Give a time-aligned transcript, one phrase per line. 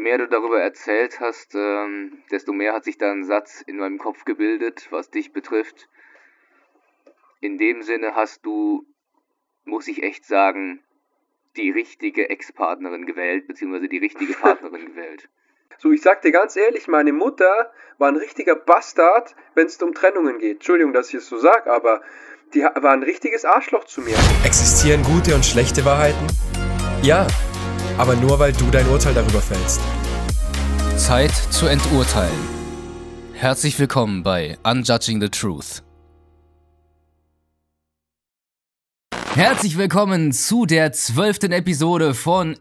[0.00, 3.76] je mehr du darüber erzählt hast, ähm, desto mehr hat sich da ein Satz in
[3.76, 5.88] meinem Kopf gebildet, was dich betrifft.
[7.40, 8.86] In dem Sinne hast du,
[9.64, 10.82] muss ich echt sagen,
[11.56, 15.28] die richtige Ex-Partnerin gewählt, beziehungsweise die richtige Partnerin gewählt.
[15.78, 19.92] So, ich sag dir ganz ehrlich, meine Mutter war ein richtiger Bastard, wenn es um
[19.92, 20.56] Trennungen geht.
[20.56, 22.02] Entschuldigung, dass ich es so sag, aber
[22.54, 24.16] die war ein richtiges Arschloch zu mir.
[24.44, 26.26] Existieren gute und schlechte Wahrheiten?
[27.02, 27.26] Ja,
[28.00, 29.78] aber nur weil du dein Urteil darüber fällst.
[30.96, 32.32] Zeit zu enturteilen.
[33.34, 35.82] Herzlich willkommen bei Unjudging the Truth.
[39.34, 42.56] Herzlich willkommen zu der zwölften Episode von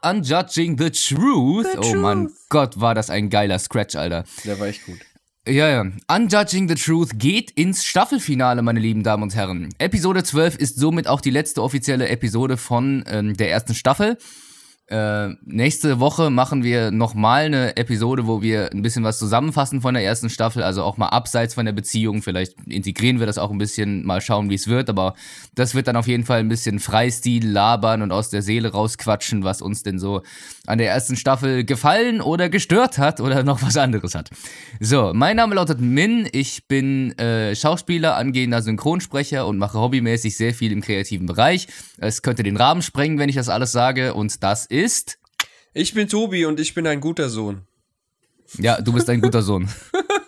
[0.00, 1.66] Unjudging the Truth.
[1.72, 1.96] The oh truth.
[1.96, 4.24] mein Gott, war das ein geiler Scratch, Alter.
[4.46, 5.00] Der war echt gut.
[5.46, 5.84] Ja, ja.
[6.08, 9.68] Unjudging the Truth geht ins Staffelfinale, meine lieben Damen und Herren.
[9.78, 14.16] Episode 12 ist somit auch die letzte offizielle Episode von ähm, der ersten Staffel.
[14.88, 19.94] Äh, nächste Woche machen wir nochmal eine Episode, wo wir ein bisschen was zusammenfassen von
[19.94, 22.22] der ersten Staffel, also auch mal abseits von der Beziehung.
[22.22, 25.14] Vielleicht integrieren wir das auch ein bisschen, mal schauen, wie es wird, aber
[25.56, 29.42] das wird dann auf jeden Fall ein bisschen Freistil labern und aus der Seele rausquatschen,
[29.42, 30.22] was uns denn so
[30.68, 34.30] an der ersten Staffel gefallen oder gestört hat oder noch was anderes hat.
[34.78, 40.54] So, mein Name lautet Min, ich bin äh, Schauspieler, angehender Synchronsprecher und mache hobbymäßig sehr
[40.54, 41.66] viel im kreativen Bereich.
[41.98, 44.75] Es könnte den Rahmen sprengen, wenn ich das alles sage und das ist...
[45.72, 47.66] Ich bin Tobi und ich bin ein guter Sohn.
[48.58, 49.68] Ja, du bist ein guter Sohn.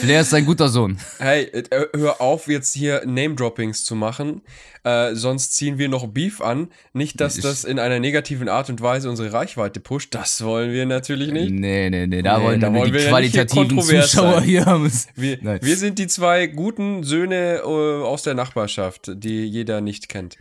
[0.00, 0.98] Flair ist ein guter Sohn.
[1.18, 4.42] Hey, äh, hör auf, jetzt hier Name-Droppings zu machen.
[4.84, 6.68] Äh, sonst ziehen wir noch Beef an.
[6.92, 10.14] Nicht, dass Ich- das in einer negativen Art und Weise unsere Reichweite pusht.
[10.14, 11.50] Das wollen wir natürlich nicht.
[11.50, 14.34] Nee, nee, nee, da Nee, wollen da wir wollen die wir ja qualitativen kontrovers Zuschauer
[14.34, 14.42] sein.
[14.44, 14.92] hier haben.
[15.16, 20.36] Wir, wir sind die zwei guten Söhne äh, aus der Nachbarschaft, die jeder nicht kennt.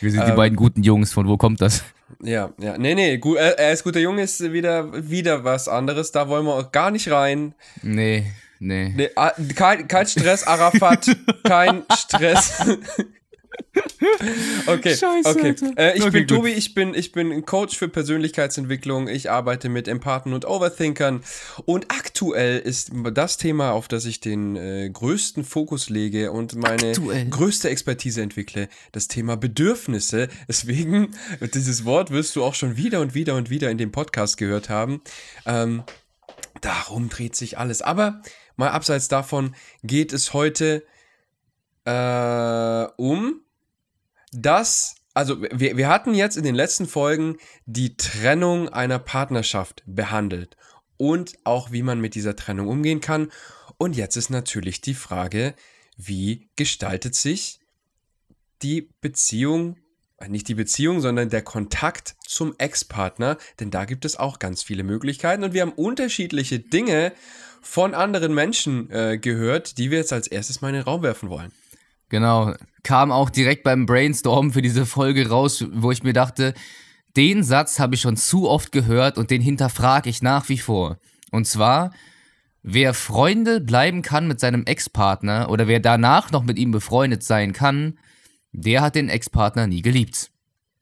[0.00, 1.82] Wir sind die Ähm, beiden guten Jungs, von wo kommt das?
[2.22, 2.76] Ja, ja.
[2.78, 6.12] Nee, nee, gu äh, er ist guter Junge, ist wieder, wieder was anderes.
[6.12, 7.54] Da wollen wir auch gar nicht rein.
[7.82, 8.26] Nee,
[8.58, 8.92] nee.
[8.96, 11.16] Nee, ah, kein, kein Stress, Arafat.
[11.44, 12.62] kein Stress.
[14.66, 15.54] okay, Scheiße, okay.
[15.76, 16.36] Äh, ich Okay, bin gut.
[16.36, 19.08] Tobi, ich bin, ich bin Coach für Persönlichkeitsentwicklung.
[19.08, 21.22] Ich arbeite mit Empathen und Overthinkern.
[21.64, 26.90] Und aktuell ist das Thema, auf das ich den äh, größten Fokus lege und meine
[26.90, 27.28] Aktuell?
[27.28, 30.28] größte Expertise entwickle, das Thema Bedürfnisse.
[30.48, 31.14] Deswegen,
[31.54, 34.68] dieses Wort wirst du auch schon wieder und wieder und wieder in dem Podcast gehört
[34.68, 35.00] haben.
[35.44, 35.82] Ähm,
[36.60, 37.82] darum dreht sich alles.
[37.82, 38.22] Aber
[38.56, 40.84] mal abseits davon geht es heute
[41.84, 43.40] äh, um
[44.32, 50.56] das, also wir, wir hatten jetzt in den letzten Folgen die Trennung einer Partnerschaft behandelt
[50.96, 53.30] und auch wie man mit dieser Trennung umgehen kann.
[53.78, 55.54] Und jetzt ist natürlich die Frage,
[55.96, 57.60] wie gestaltet sich
[58.62, 59.76] die Beziehung,
[60.18, 64.62] äh, nicht die Beziehung, sondern der Kontakt zum Ex-Partner, denn da gibt es auch ganz
[64.62, 67.12] viele Möglichkeiten und wir haben unterschiedliche Dinge
[67.66, 71.28] von anderen Menschen äh, gehört, die wir jetzt als erstes mal in den Raum werfen
[71.28, 71.52] wollen.
[72.08, 72.54] Genau.
[72.84, 76.54] Kam auch direkt beim Brainstorm für diese Folge raus, wo ich mir dachte,
[77.16, 80.98] den Satz habe ich schon zu oft gehört und den hinterfrage ich nach wie vor.
[81.32, 81.90] Und zwar,
[82.62, 87.52] wer Freunde bleiben kann mit seinem Ex-Partner oder wer danach noch mit ihm befreundet sein
[87.52, 87.98] kann,
[88.52, 90.30] der hat den Ex-Partner nie geliebt.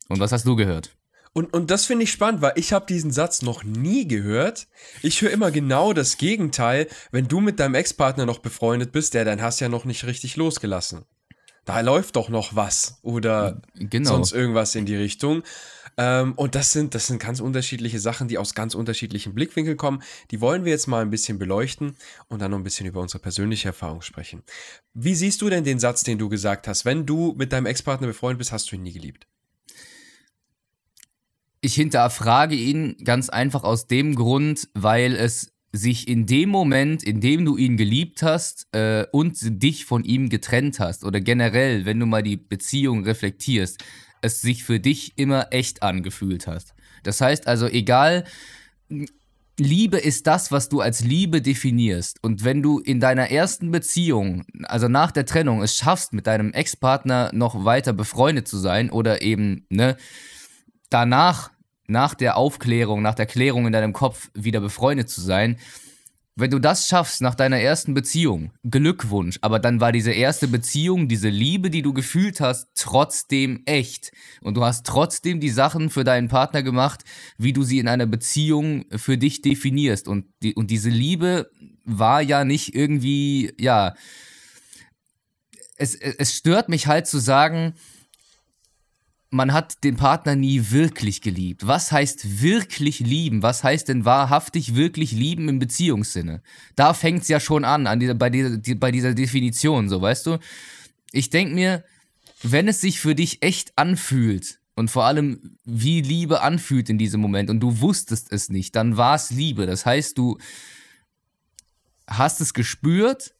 [0.08, 0.94] Und was hast du gehört?
[1.34, 4.68] Und, und das finde ich spannend, weil ich habe diesen Satz noch nie gehört.
[5.02, 6.86] Ich höre immer genau das Gegenteil.
[7.10, 10.36] Wenn du mit deinem Ex-Partner noch befreundet bist, der dann hast ja noch nicht richtig
[10.36, 11.04] losgelassen.
[11.64, 14.10] Da läuft doch noch was oder Genau.
[14.10, 15.42] sonst irgendwas in die Richtung.
[15.96, 20.02] Ähm, und das sind, das sind ganz unterschiedliche Sachen, die aus ganz unterschiedlichen Blickwinkeln kommen.
[20.30, 21.96] Die wollen wir jetzt mal ein bisschen beleuchten
[22.28, 24.42] und dann noch ein bisschen über unsere persönliche Erfahrung sprechen.
[24.92, 26.84] Wie siehst du denn den Satz, den du gesagt hast?
[26.84, 29.26] Wenn du mit deinem Ex-Partner befreundet bist, hast du ihn nie geliebt.
[31.64, 37.22] Ich hinterfrage ihn ganz einfach aus dem Grund, weil es sich in dem Moment, in
[37.22, 41.98] dem du ihn geliebt hast äh, und dich von ihm getrennt hast oder generell, wenn
[41.98, 43.82] du mal die Beziehung reflektierst,
[44.20, 46.74] es sich für dich immer echt angefühlt hast.
[47.02, 48.24] Das heißt also, egal,
[49.58, 52.22] Liebe ist das, was du als Liebe definierst.
[52.22, 56.52] Und wenn du in deiner ersten Beziehung, also nach der Trennung, es schaffst, mit deinem
[56.52, 59.96] Ex-Partner noch weiter befreundet zu sein oder eben, ne,
[60.90, 61.50] danach,
[61.86, 65.58] nach der Aufklärung, nach der Klärung in deinem Kopf wieder befreundet zu sein,
[66.36, 71.06] wenn du das schaffst nach deiner ersten Beziehung, Glückwunsch, aber dann war diese erste Beziehung,
[71.06, 74.10] diese Liebe, die du gefühlt hast, trotzdem echt.
[74.40, 77.04] Und du hast trotzdem die Sachen für deinen Partner gemacht,
[77.38, 80.08] wie du sie in einer Beziehung für dich definierst.
[80.08, 81.50] Und, die, und diese Liebe
[81.84, 83.94] war ja nicht irgendwie, ja,
[85.76, 87.74] es, es stört mich halt zu sagen,
[89.34, 91.66] man hat den Partner nie wirklich geliebt.
[91.66, 93.42] Was heißt wirklich lieben?
[93.42, 96.40] Was heißt denn wahrhaftig wirklich lieben im Beziehungssinne?
[96.76, 100.00] Da fängt es ja schon an, an dieser, bei, dieser, die, bei dieser Definition, so
[100.00, 100.38] weißt du.
[101.10, 101.84] Ich denke mir,
[102.42, 107.20] wenn es sich für dich echt anfühlt und vor allem wie Liebe anfühlt in diesem
[107.20, 109.66] Moment und du wusstest es nicht, dann war es Liebe.
[109.66, 110.38] Das heißt, du
[112.06, 113.34] hast es gespürt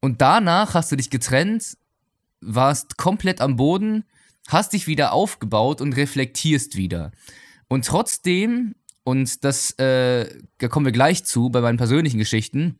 [0.00, 1.76] und danach hast du dich getrennt,
[2.40, 4.04] warst komplett am Boden
[4.52, 7.12] hast dich wieder aufgebaut und reflektierst wieder.
[7.68, 8.74] Und trotzdem,
[9.04, 12.78] und das, äh, da kommen wir gleich zu bei meinen persönlichen Geschichten,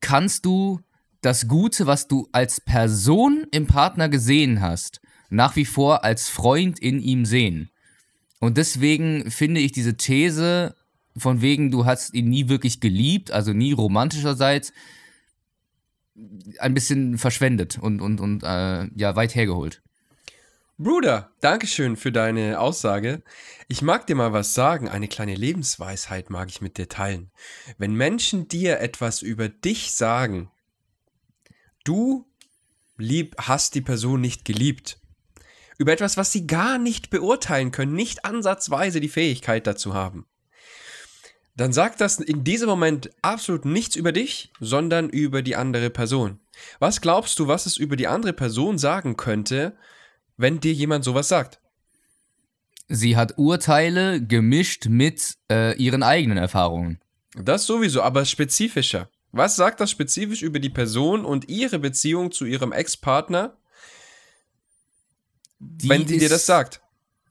[0.00, 0.80] kannst du
[1.20, 5.00] das Gute, was du als Person im Partner gesehen hast,
[5.30, 7.70] nach wie vor als Freund in ihm sehen.
[8.38, 10.76] Und deswegen finde ich diese These,
[11.16, 14.72] von wegen, du hast ihn nie wirklich geliebt, also nie romantischerseits,
[16.58, 19.82] ein bisschen verschwendet und, und, und äh, ja, weit hergeholt.
[20.78, 23.22] Bruder, Dankeschön für deine Aussage.
[23.66, 27.30] Ich mag dir mal was sagen, eine kleine Lebensweisheit mag ich mit dir teilen.
[27.78, 30.50] Wenn Menschen dir etwas über dich sagen,
[31.84, 32.26] du
[32.98, 35.00] lieb, hast die Person nicht geliebt,
[35.78, 40.26] über etwas, was sie gar nicht beurteilen können, nicht ansatzweise die Fähigkeit dazu haben,
[41.56, 46.38] dann sagt das in diesem Moment absolut nichts über dich, sondern über die andere Person.
[46.80, 49.74] Was glaubst du, was es über die andere Person sagen könnte,
[50.36, 51.60] wenn dir jemand sowas sagt?
[52.88, 57.00] Sie hat Urteile gemischt mit äh, ihren eigenen Erfahrungen.
[57.34, 59.10] Das sowieso, aber spezifischer.
[59.32, 63.56] Was sagt das spezifisch über die Person und ihre Beziehung zu ihrem Ex-Partner,
[65.58, 66.80] wenn sie dir das sagt?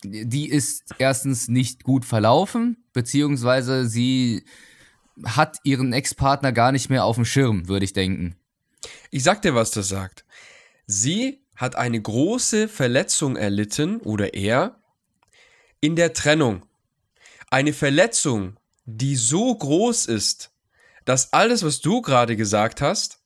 [0.04, 4.44] Die ist erstens nicht gut verlaufen, beziehungsweise sie
[5.24, 8.36] hat ihren Ex-Partner gar nicht mehr auf dem Schirm, würde ich denken.
[9.10, 10.26] Ich sag dir, was das sagt.
[10.86, 14.80] Sie hat eine große Verletzung erlitten oder er
[15.80, 16.66] in der Trennung.
[17.50, 20.52] Eine Verletzung, die so groß ist,
[21.06, 23.20] dass alles, was du gerade gesagt hast,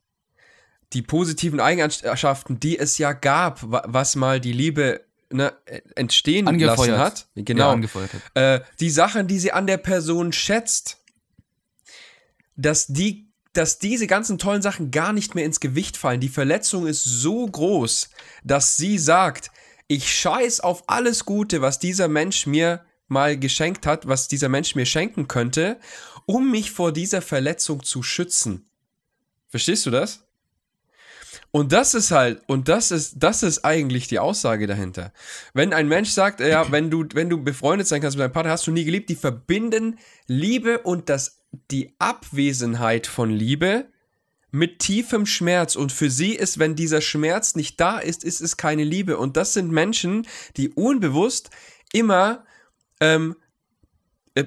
[0.94, 5.54] die positiven Eigenschaften, die es ja gab, was mal die Liebe ne,
[5.96, 6.90] entstehen angefeuert.
[6.90, 8.62] lassen hat, genau, ja, hat.
[8.62, 10.98] Äh, die Sachen, die sie an der Person schätzt,
[12.56, 13.29] dass die
[13.60, 16.22] dass diese ganzen tollen Sachen gar nicht mehr ins Gewicht fallen.
[16.22, 18.10] Die Verletzung ist so groß,
[18.46, 19.52] dass sie sagt,
[19.90, 24.76] ich scheiß auf alles Gute, was dieser Mensch mir mal geschenkt hat, was dieser Mensch
[24.76, 25.78] mir schenken könnte,
[26.26, 28.70] um mich vor dieser Verletzung zu schützen.
[29.50, 30.26] Verstehst du das?
[31.52, 35.12] Und das ist halt, und das ist, das ist eigentlich die Aussage dahinter.
[35.54, 38.54] Wenn ein Mensch sagt, ja, wenn du, wenn du befreundet sein kannst mit deinem Partner,
[38.54, 41.39] hast du nie geliebt, die verbinden Liebe und das
[41.72, 43.88] die Abwesenheit von Liebe
[44.52, 45.76] mit tiefem Schmerz.
[45.76, 49.18] Und für sie ist, wenn dieser Schmerz nicht da ist, ist es keine Liebe.
[49.18, 51.50] Und das sind Menschen, die unbewusst
[51.94, 52.46] immer
[53.00, 53.36] ähm,
[54.36, 54.46] äh,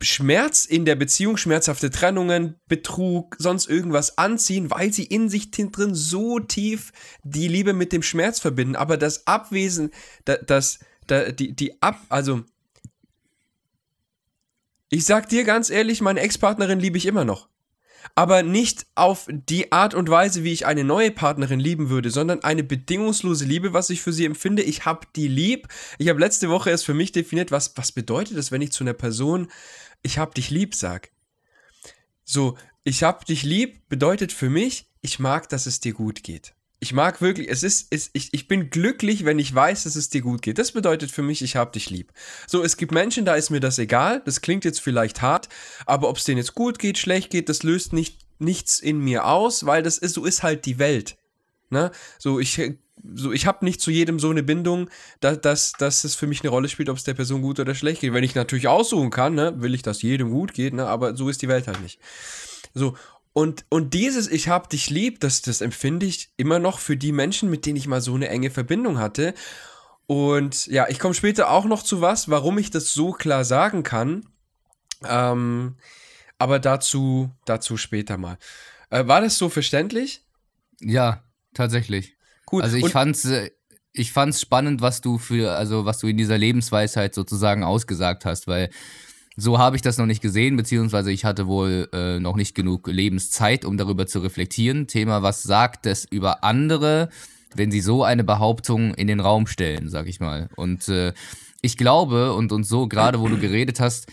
[0.00, 5.94] Schmerz in der Beziehung, schmerzhafte Trennungen, Betrug, sonst irgendwas anziehen, weil sie in sich drin
[5.94, 6.92] so tief
[7.22, 8.76] die Liebe mit dem Schmerz verbinden.
[8.76, 9.90] Aber das Abwesen,
[10.24, 10.78] das, das
[11.10, 12.44] die, die Ab, also
[14.90, 17.48] ich sag dir ganz ehrlich, meine Ex-Partnerin liebe ich immer noch.
[18.14, 22.44] Aber nicht auf die Art und Weise, wie ich eine neue Partnerin lieben würde, sondern
[22.44, 24.62] eine bedingungslose Liebe, was ich für sie empfinde.
[24.62, 25.68] Ich habe die lieb.
[25.98, 28.84] Ich habe letzte Woche erst für mich definiert, was, was bedeutet es, wenn ich zu
[28.84, 29.48] einer Person,
[30.02, 31.10] ich habe dich lieb sag.
[32.24, 36.54] So, ich habe dich lieb bedeutet für mich, ich mag, dass es dir gut geht.
[36.84, 40.10] Ich mag wirklich, es ist, es, ich, ich bin glücklich, wenn ich weiß, dass es
[40.10, 40.58] dir gut geht.
[40.58, 42.12] Das bedeutet für mich, ich hab dich lieb.
[42.46, 44.20] So, es gibt Menschen, da ist mir das egal.
[44.26, 45.48] Das klingt jetzt vielleicht hart,
[45.86, 49.24] aber ob es denen jetzt gut geht, schlecht geht, das löst nicht, nichts in mir
[49.24, 51.16] aus, weil das ist, so ist halt die Welt.
[51.70, 51.90] Ne?
[52.18, 52.60] So, ich,
[53.14, 56.42] so, ich habe nicht zu jedem so eine Bindung, dass, dass, dass es für mich
[56.42, 58.12] eine Rolle spielt, ob es der Person gut oder schlecht geht.
[58.12, 61.30] Wenn ich natürlich aussuchen kann, ne, will ich, dass jedem gut geht, ne, aber so
[61.30, 61.98] ist die Welt halt nicht.
[62.74, 62.94] So,
[63.34, 67.10] und, und dieses Ich hab dich lieb, das, das empfinde ich immer noch für die
[67.10, 69.34] Menschen, mit denen ich mal so eine enge Verbindung hatte.
[70.06, 73.82] Und ja, ich komme später auch noch zu was, warum ich das so klar sagen
[73.82, 74.28] kann.
[75.04, 75.74] Ähm,
[76.38, 78.38] aber dazu, dazu später mal.
[78.90, 80.22] Äh, war das so verständlich?
[80.80, 81.24] Ja,
[81.54, 82.16] tatsächlich.
[82.46, 82.62] Gut.
[82.62, 83.50] Also ich und fand's, äh,
[83.92, 88.46] ich fand's spannend, was du für, also was du in dieser Lebensweisheit sozusagen ausgesagt hast,
[88.46, 88.70] weil
[89.36, 92.86] so habe ich das noch nicht gesehen, beziehungsweise ich hatte wohl äh, noch nicht genug
[92.86, 94.86] Lebenszeit, um darüber zu reflektieren.
[94.86, 97.08] Thema, was sagt es über andere,
[97.54, 100.48] wenn sie so eine Behauptung in den Raum stellen, sag ich mal.
[100.56, 101.12] Und äh,
[101.62, 104.06] ich glaube, und, und so, gerade wo du geredet hast,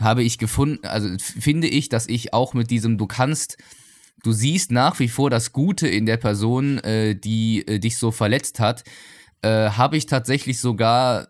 [0.00, 3.56] habe ich gefunden, also finde ich, dass ich auch mit diesem, du kannst,
[4.22, 8.10] du siehst nach wie vor das Gute in der Person, äh, die äh, dich so
[8.10, 8.84] verletzt hat,
[9.42, 11.28] äh, habe ich tatsächlich sogar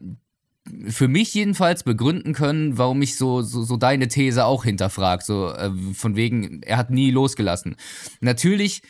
[0.88, 5.23] für mich jedenfalls begründen können, warum ich so, so, so deine These auch hinterfrag.
[5.23, 7.76] So äh, von wegen, er hat nie losgelassen.
[8.20, 8.82] Natürlich,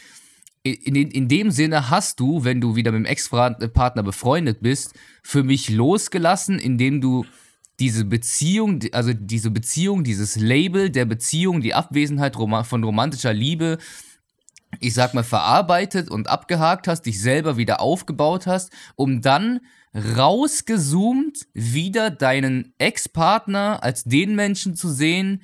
[0.62, 4.94] in, in, in dem Sinne hast du, wenn du wieder mit dem Ex-Partner befreundet bist,
[5.22, 7.24] für mich losgelassen, indem du
[7.78, 13.78] diese Beziehung, also diese Beziehung, dieses Label der Beziehung, die Abwesenheit von romantischer Liebe,
[14.80, 19.60] ich sag mal, verarbeitet und abgehakt hast, dich selber wieder aufgebaut hast, um dann
[19.96, 25.42] rausgezoomt wieder deinen Ex-Partner als den Menschen zu sehen,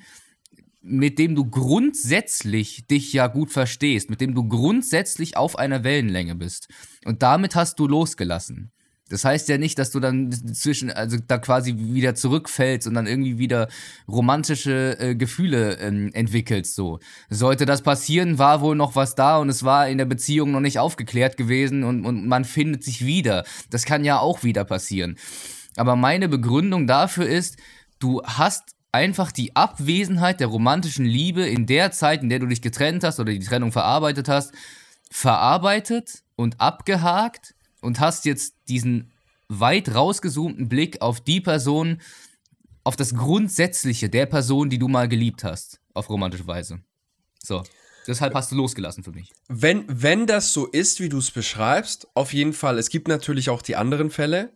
[0.81, 6.35] mit dem du grundsätzlich dich ja gut verstehst, mit dem du grundsätzlich auf einer Wellenlänge
[6.35, 6.67] bist.
[7.05, 8.71] Und damit hast du losgelassen.
[9.13, 13.05] Das heißt ja nicht, dass du dann zwischen, also da quasi wieder zurückfällst und dann
[13.05, 13.67] irgendwie wieder
[14.07, 16.73] romantische äh, Gefühle ähm, entwickelst.
[16.73, 16.99] So.
[17.29, 20.61] Sollte das passieren, war wohl noch was da und es war in der Beziehung noch
[20.61, 23.43] nicht aufgeklärt gewesen und, und man findet sich wieder.
[23.69, 25.19] Das kann ja auch wieder passieren.
[25.75, 27.57] Aber meine Begründung dafür ist,
[27.99, 32.63] du hast einfach die Abwesenheit der romantischen Liebe in der Zeit, in der du dich
[32.63, 34.53] getrennt hast oder die Trennung verarbeitet hast,
[35.11, 37.53] verarbeitet und abgehakt
[37.83, 39.11] und hast jetzt diesen
[39.47, 42.01] weit rausgezoomten Blick auf die Person,
[42.83, 46.79] auf das Grundsätzliche der Person, die du mal geliebt hast, auf romantische Weise.
[47.41, 47.63] So.
[48.05, 49.31] Deshalb hast du losgelassen für mich.
[49.47, 52.77] Wenn, wenn das so ist, wie du es beschreibst, auf jeden Fall.
[52.77, 54.51] Es gibt natürlich auch die anderen Fälle,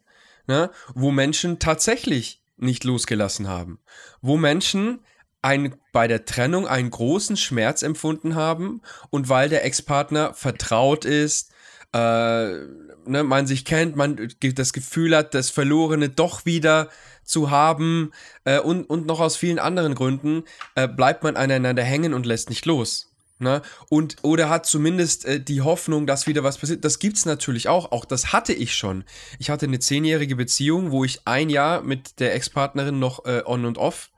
[0.48, 3.80] ne, wo Menschen tatsächlich nicht losgelassen haben.
[4.22, 5.00] Wo Menschen
[5.42, 8.82] ein, bei der Trennung einen großen Schmerz empfunden haben
[9.12, 11.54] und weil der Ex-Partner vertraut ist,
[11.94, 16.90] äh, ne, man sich kennt, man das Gefühl hat, das Verlorene doch wieder
[17.24, 18.12] zu haben
[18.46, 20.44] äh, und, und noch aus vielen anderen Gründen
[20.76, 23.12] äh, bleibt man aneinander hängen und lässt nicht los.
[23.40, 23.62] Ne?
[23.90, 26.84] Und oder hat zumindest äh, die Hoffnung, dass wieder was passiert.
[26.84, 27.92] Das gibt's natürlich auch.
[27.92, 29.04] Auch das hatte ich schon.
[29.38, 33.66] Ich hatte eine zehnjährige Beziehung, wo ich ein Jahr mit der Ex-Partnerin noch äh, on
[33.66, 34.10] und off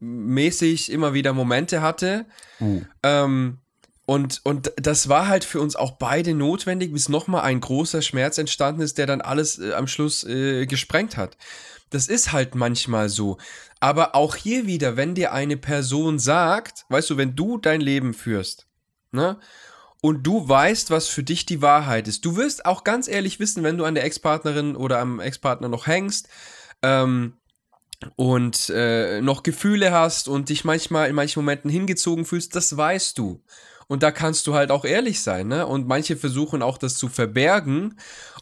[0.00, 2.26] mäßig immer wieder Momente hatte.
[2.60, 2.82] Uh.
[3.02, 3.58] Ähm,
[4.08, 8.38] und, und das war halt für uns auch beide notwendig, bis nochmal ein großer Schmerz
[8.38, 11.36] entstanden ist, der dann alles äh, am Schluss äh, gesprengt hat.
[11.90, 13.36] Das ist halt manchmal so.
[13.80, 18.14] Aber auch hier wieder, wenn dir eine Person sagt, weißt du, wenn du dein Leben
[18.14, 18.66] führst,
[19.12, 19.38] ne?
[20.00, 22.24] Und du weißt, was für dich die Wahrheit ist.
[22.24, 25.86] Du wirst auch ganz ehrlich wissen, wenn du an der Ex-Partnerin oder am Ex-Partner noch
[25.86, 26.30] hängst,
[26.82, 27.34] ähm,
[28.16, 33.18] und äh, noch Gefühle hast und dich manchmal in manchen Momenten hingezogen fühlst, das weißt
[33.18, 33.42] du.
[33.88, 35.66] Und da kannst du halt auch ehrlich sein, ne?
[35.66, 37.96] Und manche versuchen auch das zu verbergen.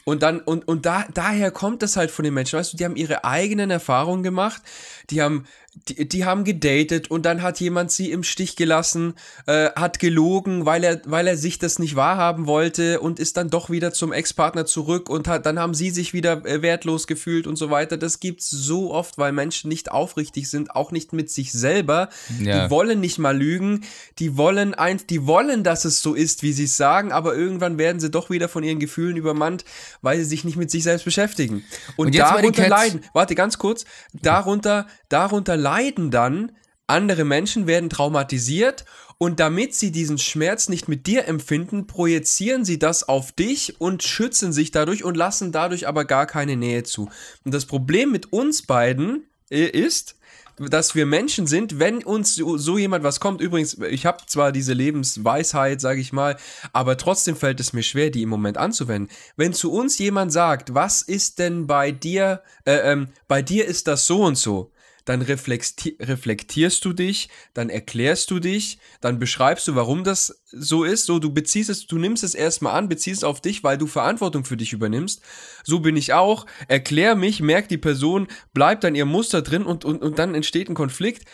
[0.05, 2.59] Und dann, und, und da, daher kommt das halt von den Menschen.
[2.59, 4.63] Weißt du, die haben ihre eigenen Erfahrungen gemacht,
[5.11, 5.47] die haben
[5.89, 9.15] die, die haben gedatet und dann hat jemand sie im Stich gelassen,
[9.47, 13.51] äh, hat gelogen, weil er, weil er sich das nicht wahrhaben wollte und ist dann
[13.51, 17.47] doch wieder zum Ex-Partner zurück und hat, dann haben sie sich wieder äh, wertlos gefühlt
[17.47, 17.99] und so weiter.
[17.99, 22.09] Das gibt's so oft, weil Menschen nicht aufrichtig sind, auch nicht mit sich selber.
[22.41, 22.65] Ja.
[22.65, 23.85] Die wollen nicht mal lügen,
[24.19, 27.77] die wollen ein, die wollen, dass es so ist, wie sie es sagen, aber irgendwann
[27.77, 29.65] werden sie doch wieder von ihren Gefühlen übermannt,
[30.01, 31.65] weil sie sich nicht mit sich selbst beschäftigen.
[31.97, 35.66] Und, und darunter leiden, warte ganz kurz, darunter, darunter leiden
[36.11, 36.53] dann,
[36.87, 38.85] andere Menschen werden traumatisiert
[39.19, 44.03] und damit sie diesen Schmerz nicht mit dir empfinden, projizieren sie das auf dich und
[44.03, 47.09] schützen sich dadurch und lassen dadurch aber gar keine Nähe zu.
[47.45, 50.17] Und das Problem mit uns beiden äh, ist,
[50.59, 53.41] dass wir Menschen sind, wenn uns so, so jemand was kommt.
[53.41, 56.37] Übrigens, ich habe zwar diese Lebensweisheit, sage ich mal,
[56.73, 59.15] aber trotzdem fällt es mir schwer, die im Moment anzuwenden.
[59.37, 63.87] Wenn zu uns jemand sagt, was ist denn bei dir, äh, ähm, bei dir ist
[63.87, 64.71] das so und so,
[65.07, 71.07] dann reflektierst du dich, dann erklärst du dich, dann beschreibst du, warum das so ist.
[71.07, 73.87] So, du beziehst es, du nimmst es erstmal an, beziehst es auf dich, weil du
[73.87, 75.23] Verantwortung für dich übernimmst.
[75.65, 76.45] So bin ich auch.
[76.67, 80.69] Erklär mich, merkt die Person, bleibt dann ihr Muster drin und, und, und dann entsteht
[80.69, 81.25] ein Konflikt.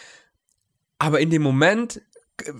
[0.98, 2.02] Aber in dem Moment
[2.44, 2.52] äh,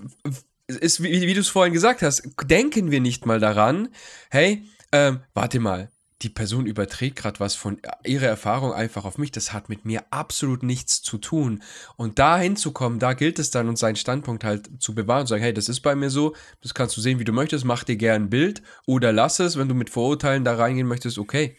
[0.67, 3.89] ist, wie, wie du es vorhin gesagt hast, denken wir nicht mal daran,
[4.31, 5.92] hey, ähm, warte mal,
[6.23, 9.31] die Person überträgt gerade was von ihrer Erfahrung einfach auf mich.
[9.31, 11.61] Das hat mit mir absolut nichts zu tun.
[11.97, 15.43] Und da hinzukommen, da gilt es dann, und seinen Standpunkt halt zu bewahren und sagen,
[15.43, 17.97] hey, das ist bei mir so, das kannst du sehen, wie du möchtest, mach dir
[17.97, 21.57] gern ein Bild oder lass es, wenn du mit Vorurteilen da reingehen möchtest, okay.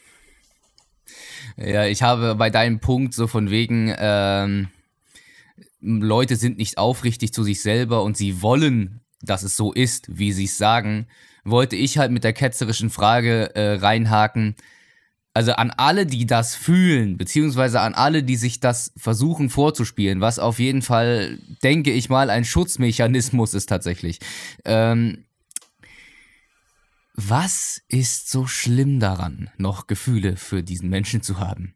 [1.57, 4.69] Ja, ich habe bei deinem Punkt so von wegen, ähm,
[5.81, 10.33] Leute sind nicht aufrichtig zu sich selber und sie wollen, dass es so ist, wie
[10.33, 11.07] sie es sagen
[11.45, 14.57] wollte ich halt mit der ketzerischen Frage äh, reinhaken.
[15.35, 20.39] Also an alle, die das fühlen, beziehungsweise an alle, die sich das versuchen vorzuspielen, was
[20.39, 24.21] auf jeden Fall, denke ich mal, ein Schutzmechanismus ist tatsächlich.
[24.65, 25.25] Ähm,
[27.17, 31.75] Was ist so schlimm daran, noch Gefühle für diesen Menschen zu haben?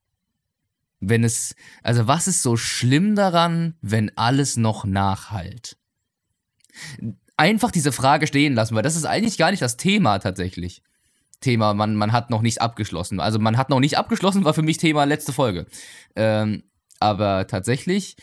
[1.01, 5.77] Wenn es, also was ist so schlimm daran, wenn alles noch nachhalt?
[7.39, 10.83] Einfach diese Frage stehen lassen, weil das ist eigentlich gar nicht das Thema tatsächlich.
[11.41, 13.21] Thema, man, man hat noch nicht abgeschlossen.
[13.21, 15.67] Also man hat noch nicht abgeschlossen, war für mich Thema letzte Folge.
[16.17, 16.65] Ähm,
[16.99, 18.17] aber tatsächlich,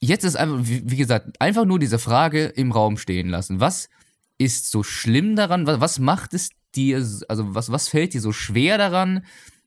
[0.00, 3.60] jetzt ist einfach, wie, gesagt, einfach nur diese Frage im Raum stehen lassen.
[3.60, 3.88] Was
[4.36, 5.66] ist so schlimm daran?
[5.68, 9.24] Was, was macht es dir, also was, was fällt dir so schwer daran,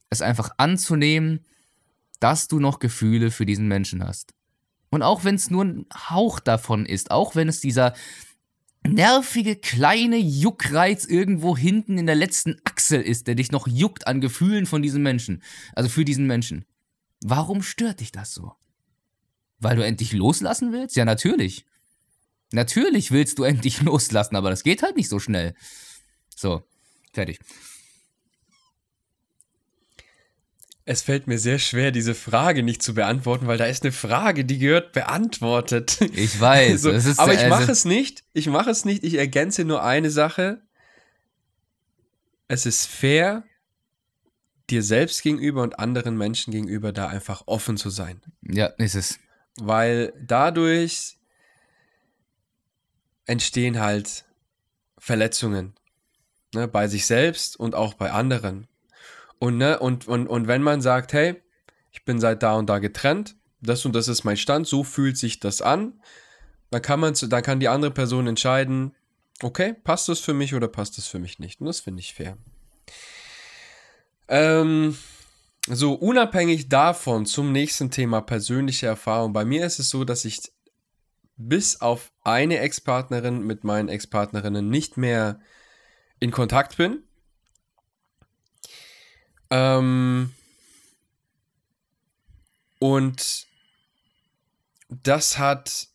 [0.10, 1.46] es einfach anzunehmen,
[2.20, 4.34] dass du noch Gefühle für diesen Menschen hast?
[4.90, 7.94] Und auch wenn es nur ein Hauch davon ist, auch wenn es dieser
[8.88, 14.22] nervige kleine Juckreiz irgendwo hinten in der letzten Achsel ist, der dich noch juckt an
[14.22, 15.42] Gefühlen von diesem Menschen,
[15.74, 16.66] also für diesen Menschen.
[17.22, 18.54] Warum stört dich das so?
[19.60, 20.96] Weil du endlich loslassen willst?
[20.96, 21.66] Ja, natürlich.
[22.52, 25.56] Natürlich willst du endlich loslassen, aber das geht halt nicht so schnell.
[26.36, 26.64] So,
[27.14, 27.40] fertig.
[30.88, 34.46] Es fällt mir sehr schwer, diese Frage nicht zu beantworten, weil da ist eine Frage,
[34.46, 36.00] die gehört beantwortet.
[36.02, 36.86] Ich weiß.
[36.86, 38.24] Also, ist, aber ich also, mache es nicht.
[38.34, 39.04] Ich mache es nicht.
[39.04, 40.62] Ich ergänze nur eine Sache.
[42.48, 43.44] Es ist fair,
[44.70, 48.22] dir selbst gegenüber und anderen Menschen gegenüber da einfach offen zu sein.
[48.44, 49.20] Ja, ist es.
[49.58, 51.18] Weil dadurch
[53.26, 54.26] entstehen halt
[55.00, 55.74] Verletzungen.
[56.54, 58.68] Ne, bei sich selbst und auch bei anderen.
[59.40, 61.42] Und, ne, und, und, und wenn man sagt, hey,
[61.92, 65.18] ich bin seit da und da getrennt, das und das ist mein Stand, so fühlt
[65.18, 66.02] sich das an,
[66.72, 68.96] dann kann man, dann kann die andere Person entscheiden,
[69.42, 71.62] okay, passt das für mich oder passt das für mich nicht.
[71.62, 72.38] Und das finde ich fair.
[74.28, 74.98] Ähm,
[75.68, 79.34] so, unabhängig davon zum nächsten Thema persönliche Erfahrung.
[79.34, 80.42] Bei mir ist es so, dass ich
[81.38, 85.40] bis auf eine Ex-Partnerin mit meinen Ex-Partnerinnen nicht mehr
[86.20, 87.04] in Kontakt bin.
[89.50, 90.34] Ähm,
[92.80, 93.48] und
[94.90, 95.90] das hat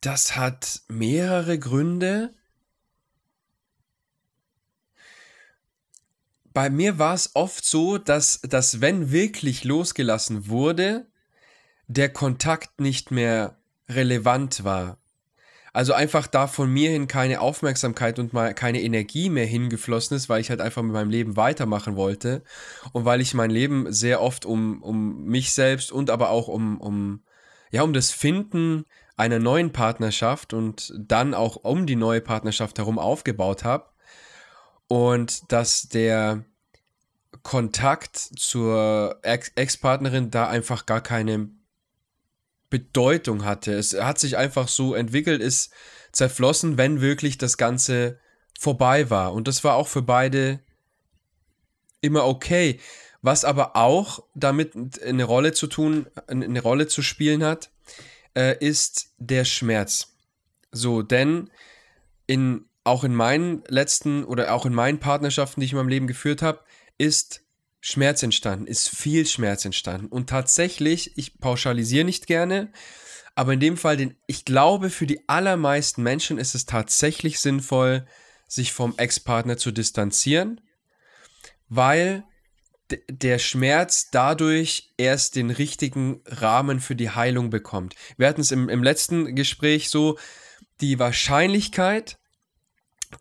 [0.00, 2.34] das hat mehrere Gründe.
[6.52, 11.06] Bei mir war es oft so, dass, dass wenn wirklich losgelassen wurde,
[11.86, 14.99] der Kontakt nicht mehr relevant war.
[15.72, 20.28] Also einfach da von mir hin keine Aufmerksamkeit und mal keine Energie mehr hingeflossen ist,
[20.28, 22.42] weil ich halt einfach mit meinem Leben weitermachen wollte.
[22.92, 26.80] Und weil ich mein Leben sehr oft um, um mich selbst und aber auch um,
[26.80, 27.22] um,
[27.70, 28.84] ja, um das Finden
[29.16, 33.90] einer neuen Partnerschaft und dann auch um die neue Partnerschaft herum aufgebaut habe.
[34.88, 36.44] Und dass der
[37.42, 41.50] Kontakt zur Ex-Partnerin da einfach gar keine
[42.70, 43.72] Bedeutung hatte.
[43.72, 45.72] Es hat sich einfach so entwickelt, ist
[46.12, 48.18] zerflossen, wenn wirklich das Ganze
[48.58, 49.32] vorbei war.
[49.32, 50.60] Und das war auch für beide
[52.00, 52.80] immer okay.
[53.22, 57.70] Was aber auch damit eine Rolle zu tun, eine Rolle zu spielen hat,
[58.34, 60.14] äh, ist der Schmerz.
[60.72, 61.50] So, denn
[62.26, 66.06] in, auch in meinen letzten oder auch in meinen Partnerschaften, die ich in meinem Leben
[66.06, 66.60] geführt habe,
[66.96, 67.42] ist
[67.80, 70.06] Schmerz entstanden, ist viel Schmerz entstanden.
[70.06, 72.72] Und tatsächlich, ich pauschalisiere nicht gerne,
[73.34, 78.06] aber in dem Fall, den, ich glaube, für die allermeisten Menschen ist es tatsächlich sinnvoll,
[78.46, 80.60] sich vom Ex-Partner zu distanzieren,
[81.68, 82.24] weil
[83.08, 87.94] der Schmerz dadurch erst den richtigen Rahmen für die Heilung bekommt.
[88.16, 90.18] Wir hatten es im, im letzten Gespräch so,
[90.80, 92.18] die Wahrscheinlichkeit,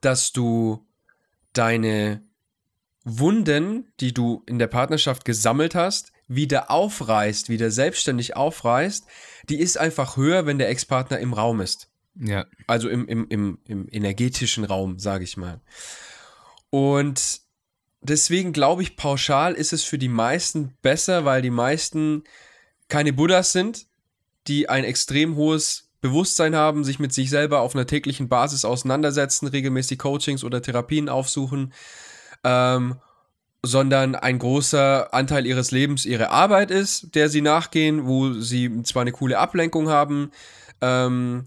[0.01, 0.87] dass du
[1.53, 2.23] deine
[3.17, 9.05] Wunden, die du in der Partnerschaft gesammelt hast, wieder aufreißt, wieder selbstständig aufreißt,
[9.49, 11.89] die ist einfach höher, wenn der Ex-Partner im Raum ist.
[12.15, 12.45] Ja.
[12.67, 15.61] Also im, im, im, im energetischen Raum, sage ich mal.
[16.69, 17.41] Und
[18.01, 22.23] deswegen glaube ich, pauschal ist es für die meisten besser, weil die meisten
[22.89, 23.87] keine Buddhas sind,
[24.47, 29.47] die ein extrem hohes Bewusstsein haben, sich mit sich selber auf einer täglichen Basis auseinandersetzen,
[29.47, 31.73] regelmäßig Coachings oder Therapien aufsuchen
[32.43, 32.95] ähm,
[33.63, 39.01] sondern ein großer Anteil ihres Lebens ihre Arbeit ist, der sie nachgehen, wo sie zwar
[39.01, 40.31] eine coole Ablenkung haben,
[40.81, 41.45] ähm,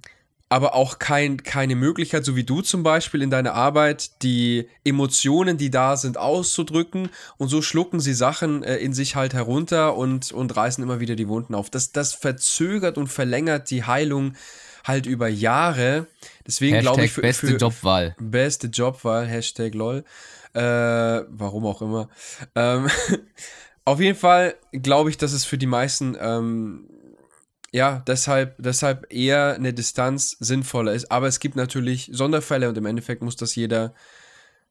[0.50, 5.56] aber auch kein, keine Möglichkeit, so wie du zum Beispiel in deiner Arbeit, die Emotionen,
[5.56, 10.30] die da sind, auszudrücken und so schlucken sie Sachen äh, in sich halt herunter und,
[10.30, 11.70] und reißen immer wieder die Wunden auf.
[11.70, 14.34] Das, das verzögert und verlängert die Heilung
[14.84, 16.06] halt über Jahre.
[16.46, 18.14] Deswegen glaube ich für, beste für, Jobwahl.
[18.20, 20.04] Beste Jobwahl, Hashtag lol.
[20.54, 20.60] Äh,
[21.28, 22.08] warum auch immer.
[22.54, 22.88] Ähm,
[23.84, 26.88] auf jeden Fall glaube ich, dass es für die meisten ähm,
[27.72, 31.10] ja, deshalb, deshalb eher eine Distanz sinnvoller ist.
[31.10, 33.94] Aber es gibt natürlich Sonderfälle und im Endeffekt muss das jeder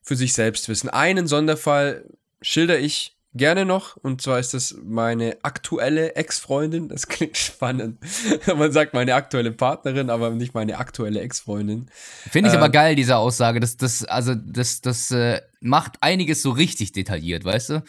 [0.04, 0.90] für sich selbst wissen.
[0.90, 2.06] Einen Sonderfall
[2.42, 6.90] schilder ich gerne noch und zwar ist das meine aktuelle Ex-Freundin.
[6.90, 8.00] Das klingt spannend.
[8.56, 11.88] Man sagt meine aktuelle Partnerin, aber nicht meine aktuelle Ex-Freundin.
[12.30, 13.60] Finde ich Ähm, aber geil, diese Aussage.
[13.60, 17.84] Das, das, also, das, das äh, macht einiges so richtig detailliert, weißt du?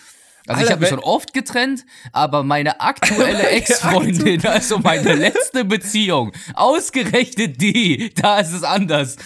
[0.49, 6.33] Also ich habe mich schon oft getrennt, aber meine aktuelle Ex-Freundin, also meine letzte Beziehung,
[6.55, 9.17] ausgerechnet die, da ist es anders.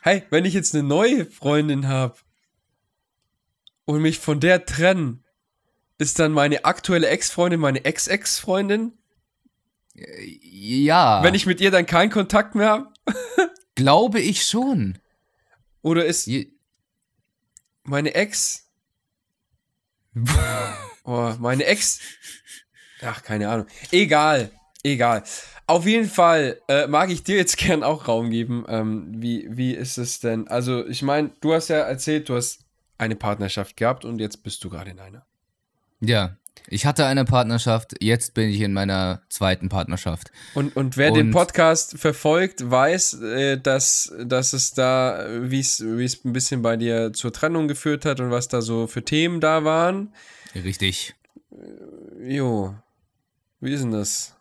[0.00, 2.14] Hey, wenn ich jetzt eine neue Freundin habe
[3.84, 5.23] und mich von der trennen,
[5.98, 8.92] ist dann meine aktuelle Ex-Freundin meine Ex-Ex-Freundin?
[10.42, 12.88] Ja, Wenn ich mit ihr dann keinen Kontakt mehr habe?
[13.76, 14.98] glaube ich schon.
[15.82, 16.50] Oder ist Je-
[17.84, 18.68] meine Ex.
[21.06, 22.00] Oh, meine Ex.
[23.02, 23.66] Ach, keine Ahnung.
[23.92, 24.50] Egal.
[24.82, 25.22] Egal.
[25.66, 28.64] Auf jeden Fall äh, mag ich dir jetzt gern auch Raum geben.
[28.68, 30.48] Ähm, wie, wie ist es denn?
[30.48, 32.64] Also, ich meine, du hast ja erzählt, du hast
[32.96, 35.26] eine Partnerschaft gehabt und jetzt bist du gerade in einer.
[36.06, 36.36] Ja,
[36.66, 40.32] ich hatte eine Partnerschaft, jetzt bin ich in meiner zweiten Partnerschaft.
[40.54, 45.60] Und, und wer den Und- Podcast verfolgt, weiß, äh, dass, dass es da, äh, wie
[45.60, 49.40] es ein bisschen bei dir zur Trennung geführt hat und was da so für Themen
[49.40, 50.14] da waren.
[50.54, 51.14] Richtig.
[52.20, 52.74] Jo,
[53.60, 54.34] wie ist denn das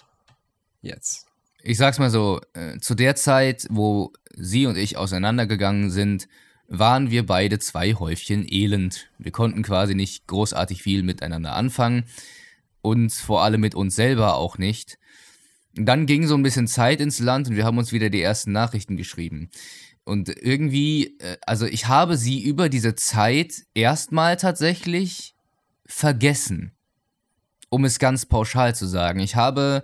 [0.82, 1.28] jetzt?
[1.62, 6.28] Ich sag's mal so, äh, zu der Zeit, wo sie und ich auseinandergegangen sind,
[6.68, 9.10] waren wir beide zwei Häufchen elend.
[9.18, 12.06] Wir konnten quasi nicht großartig viel miteinander anfangen
[12.82, 14.98] und vor allem mit uns selber auch nicht.
[15.76, 18.52] Dann ging so ein bisschen Zeit ins Land und wir haben uns wieder die ersten
[18.52, 19.50] Nachrichten geschrieben.
[20.04, 25.34] Und irgendwie, äh, also ich habe sie über diese Zeit erstmal tatsächlich
[25.86, 26.74] vergessen.
[27.70, 29.20] Um es ganz pauschal zu sagen.
[29.20, 29.82] Ich habe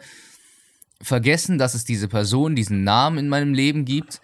[1.01, 4.21] vergessen, dass es diese Person, diesen Namen in meinem Leben gibt.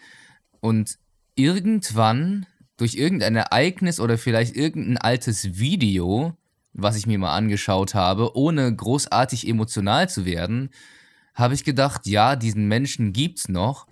[0.60, 1.00] Und
[1.36, 2.45] irgendwann,
[2.78, 6.36] durch irgendein Ereignis oder vielleicht irgendein altes Video,
[6.74, 10.69] was ich mir mal angeschaut habe, ohne großartig emotional zu werden,
[11.34, 13.88] habe ich gedacht, ja, diesen Menschen gibt's noch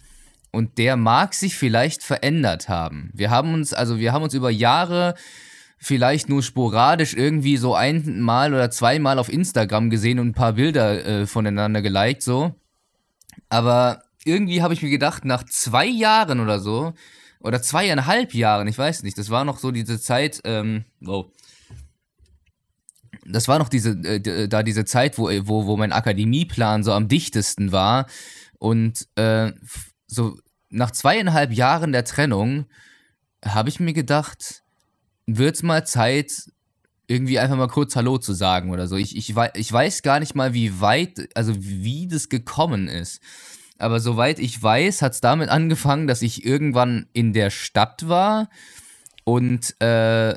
[0.51, 3.09] und der mag sich vielleicht verändert haben.
[3.13, 5.15] Wir haben uns, also wir haben uns über Jahre
[5.77, 11.05] vielleicht nur sporadisch irgendwie so einmal oder zweimal auf Instagram gesehen und ein paar Bilder
[11.05, 12.55] äh, voneinander geliked, so.
[13.49, 16.93] Aber irgendwie habe ich mir gedacht, nach zwei Jahren oder so,
[17.43, 21.25] oder zweieinhalb Jahren, ich weiß nicht, das war noch so diese Zeit, ähm, oh.
[23.25, 26.91] Das war noch diese, äh, d- da diese Zeit, wo, wo, wo mein Akademieplan so
[26.91, 28.07] am dichtesten war.
[28.59, 29.53] Und äh,
[30.07, 30.37] so
[30.69, 32.65] nach zweieinhalb Jahren der Trennung
[33.45, 34.63] habe ich mir gedacht,
[35.25, 36.51] wird's mal Zeit,
[37.07, 38.95] irgendwie einfach mal kurz Hallo zu sagen oder so.
[38.97, 43.21] Ich, ich, ich weiß gar nicht mal, wie weit, also wie das gekommen ist.
[43.83, 48.49] Aber soweit ich weiß, hat es damit angefangen, dass ich irgendwann in der Stadt war
[49.25, 50.35] und, äh,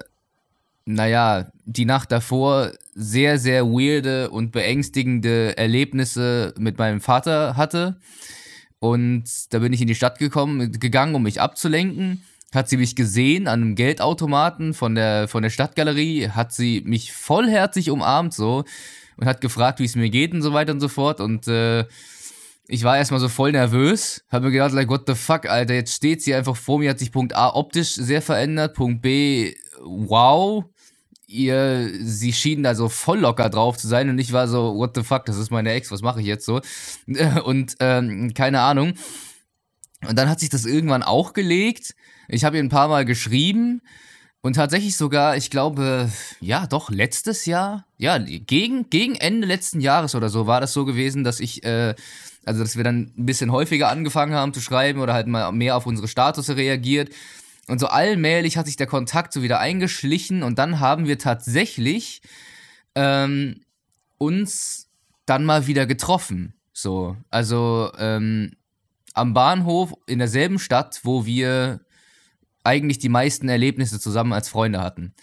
[0.85, 7.97] naja, die Nacht davor sehr, sehr weirde und beängstigende Erlebnisse mit meinem Vater hatte.
[8.79, 12.23] Und da bin ich in die Stadt gekommen, gegangen, um mich abzulenken.
[12.55, 17.13] Hat sie mich gesehen an einem Geldautomaten von der, von der Stadtgalerie, hat sie mich
[17.13, 18.65] vollherzig umarmt so
[19.17, 21.21] und hat gefragt, wie es mir geht und so weiter und so fort.
[21.21, 21.85] Und äh,
[22.69, 25.95] ich war erstmal so voll nervös, habe mir gedacht, like, what the fuck, Alter, jetzt
[25.95, 30.65] steht sie einfach vor mir, hat sich Punkt A optisch sehr verändert, Punkt B, wow,
[31.27, 34.93] ihr, sie schien da so voll locker drauf zu sein und ich war so, what
[34.95, 36.61] the fuck, das ist meine Ex, was mache ich jetzt so?
[37.45, 38.95] Und ähm, keine Ahnung.
[40.07, 41.95] Und dann hat sich das irgendwann auch gelegt.
[42.29, 43.81] Ich habe ihr ein paar Mal geschrieben
[44.47, 46.09] und tatsächlich sogar, ich glaube,
[46.41, 50.85] ja, doch, letztes Jahr, ja, gegen, gegen Ende letzten Jahres oder so war das so
[50.85, 51.97] gewesen, dass ich, äh,
[52.47, 55.77] also dass wir dann ein bisschen häufiger angefangen haben zu schreiben oder halt mal mehr
[55.77, 57.11] auf unsere Status reagiert.
[57.69, 62.23] Und so allmählich hat sich der Kontakt so wieder eingeschlichen und dann haben wir tatsächlich
[62.95, 63.61] ähm,
[64.19, 64.89] uns
[65.27, 66.55] dann mal wieder getroffen.
[66.73, 68.53] So, also ähm,
[69.13, 71.81] am Bahnhof in derselben Stadt, wo wir
[72.63, 75.15] eigentlich die meisten Erlebnisse zusammen als Freunde hatten.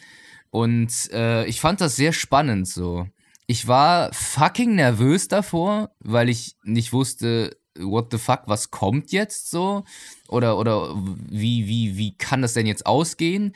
[0.49, 3.07] Und äh, ich fand das sehr spannend so.
[3.47, 9.49] Ich war fucking nervös davor, weil ich nicht wusste, what the fuck, was kommt jetzt
[9.49, 9.83] so?
[10.27, 10.95] Oder, oder
[11.29, 13.53] wie, wie, wie kann das denn jetzt ausgehen?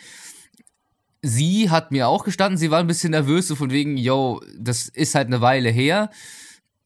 [1.21, 4.88] Sie hat mir auch gestanden, sie war ein bisschen nervös, so von wegen, yo, das
[4.88, 6.10] ist halt eine Weile her.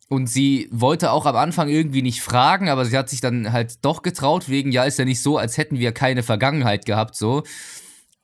[0.08, 3.86] Und sie wollte auch am Anfang irgendwie nicht fragen, aber sie hat sich dann halt
[3.86, 7.44] doch getraut, wegen, ja, ist ja nicht so, als hätten wir keine Vergangenheit gehabt, so.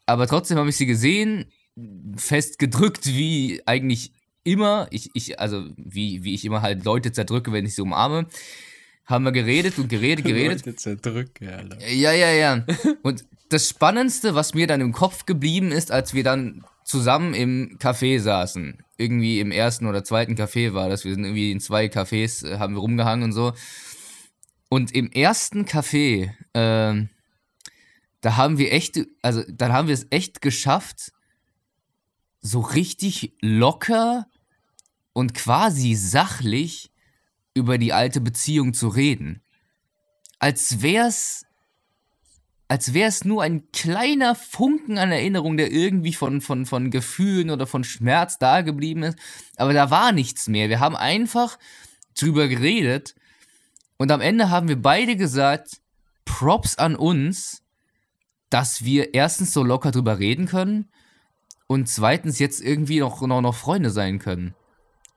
[0.06, 1.46] Aber trotzdem habe ich sie gesehen,
[2.18, 4.12] fest gedrückt, wie eigentlich
[4.48, 8.28] immer, ich, ich, also wie, wie ich immer halt Leute zerdrücke, wenn ich sie umarme,
[9.06, 10.66] haben wir geredet und geredet, geredet.
[10.66, 11.86] Leute zerdrücke, Alter.
[11.90, 12.66] Ja, ja, ja.
[13.04, 17.78] Und das Spannendste, was mir dann im Kopf geblieben ist, als wir dann zusammen im
[17.78, 21.88] Café saßen, irgendwie im ersten oder zweiten Café war das, wir sind irgendwie in zwei
[21.88, 23.54] Cafés, äh, haben wir rumgehangen und so.
[24.70, 27.10] Und im ersten Café, ähm,
[28.22, 31.12] da haben wir echt, also dann haben wir es echt geschafft,
[32.42, 34.28] so richtig locker
[35.18, 36.92] und quasi sachlich
[37.56, 39.42] über die alte Beziehung zu reden.
[40.38, 41.44] Als wär's,
[42.68, 47.66] als wär's nur ein kleiner Funken an Erinnerung, der irgendwie von, von, von Gefühlen oder
[47.66, 49.18] von Schmerz da geblieben ist.
[49.56, 50.70] Aber da war nichts mehr.
[50.70, 51.58] Wir haben einfach
[52.16, 53.16] drüber geredet
[53.98, 55.82] und am Ende haben wir beide gesagt,
[56.26, 57.64] Props an uns,
[58.52, 60.92] dass wir erstens so locker drüber reden können
[61.66, 64.54] und zweitens jetzt irgendwie noch, noch, noch Freunde sein können.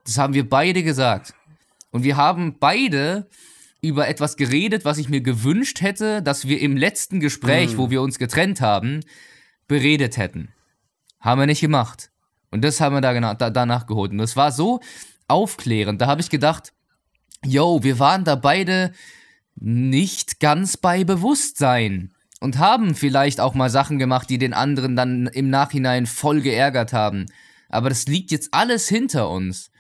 [0.05, 1.35] Das haben wir beide gesagt.
[1.91, 3.29] Und wir haben beide
[3.83, 7.79] über etwas geredet, was ich mir gewünscht hätte, dass wir im letzten Gespräch, Mhm.
[7.79, 9.01] wo wir uns getrennt haben,
[9.69, 10.49] beredet hätten.
[11.21, 12.11] Haben wir nicht gemacht.
[12.51, 14.11] Und das haben wir da, gena- da danach geholt.
[14.13, 14.81] Und das war so
[15.29, 16.01] aufklärend.
[16.01, 16.73] Da habe ich gedacht,
[17.45, 18.93] yo, wir waren da beide
[19.57, 25.27] nicht ganz bei Bewusstsein und haben vielleicht auch mal Sachen gemacht, die den anderen dann
[25.29, 27.27] im Nachhinein voll geärgert haben.
[27.69, 29.71] Aber das liegt jetzt alles hinter uns.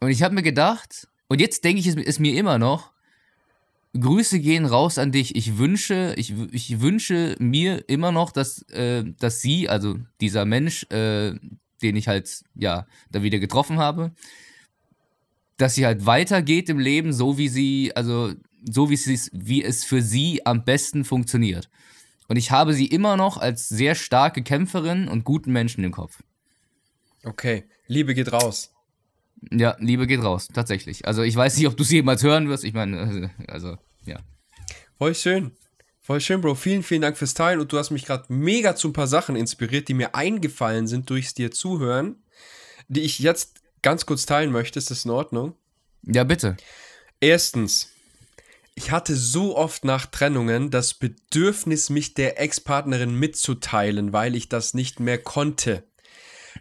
[0.00, 2.92] Und ich habe mir gedacht, und jetzt denke ich es mir immer noch,
[3.98, 5.36] Grüße gehen raus an dich.
[5.36, 10.84] Ich wünsche, ich, ich wünsche mir immer noch, dass, äh, dass sie, also dieser Mensch,
[10.90, 11.34] äh,
[11.82, 14.12] den ich halt, ja, da wieder getroffen habe,
[15.56, 18.32] dass sie halt weitergeht im Leben, so wie sie, also
[18.62, 21.70] so wie es, wie es für sie am besten funktioniert.
[22.28, 26.22] Und ich habe sie immer noch als sehr starke Kämpferin und guten Menschen im Kopf.
[27.24, 28.75] Okay, Liebe geht raus.
[29.50, 31.06] Ja, Liebe geht raus, tatsächlich.
[31.06, 32.64] Also ich weiß nicht, ob du sie jemals hören wirst.
[32.64, 34.18] Ich meine, also, ja.
[34.98, 35.52] Voll schön.
[36.00, 36.54] Voll schön, Bro.
[36.54, 39.34] Vielen, vielen Dank fürs Teilen und du hast mich gerade mega zu ein paar Sachen
[39.34, 42.22] inspiriert, die mir eingefallen sind durchs dir zuhören,
[42.88, 44.78] die ich jetzt ganz kurz teilen möchte.
[44.78, 45.54] Ist das in Ordnung?
[46.02, 46.56] Ja, bitte.
[47.20, 47.90] Erstens,
[48.76, 54.74] ich hatte so oft nach Trennungen das Bedürfnis, mich der Ex-Partnerin mitzuteilen, weil ich das
[54.74, 55.82] nicht mehr konnte.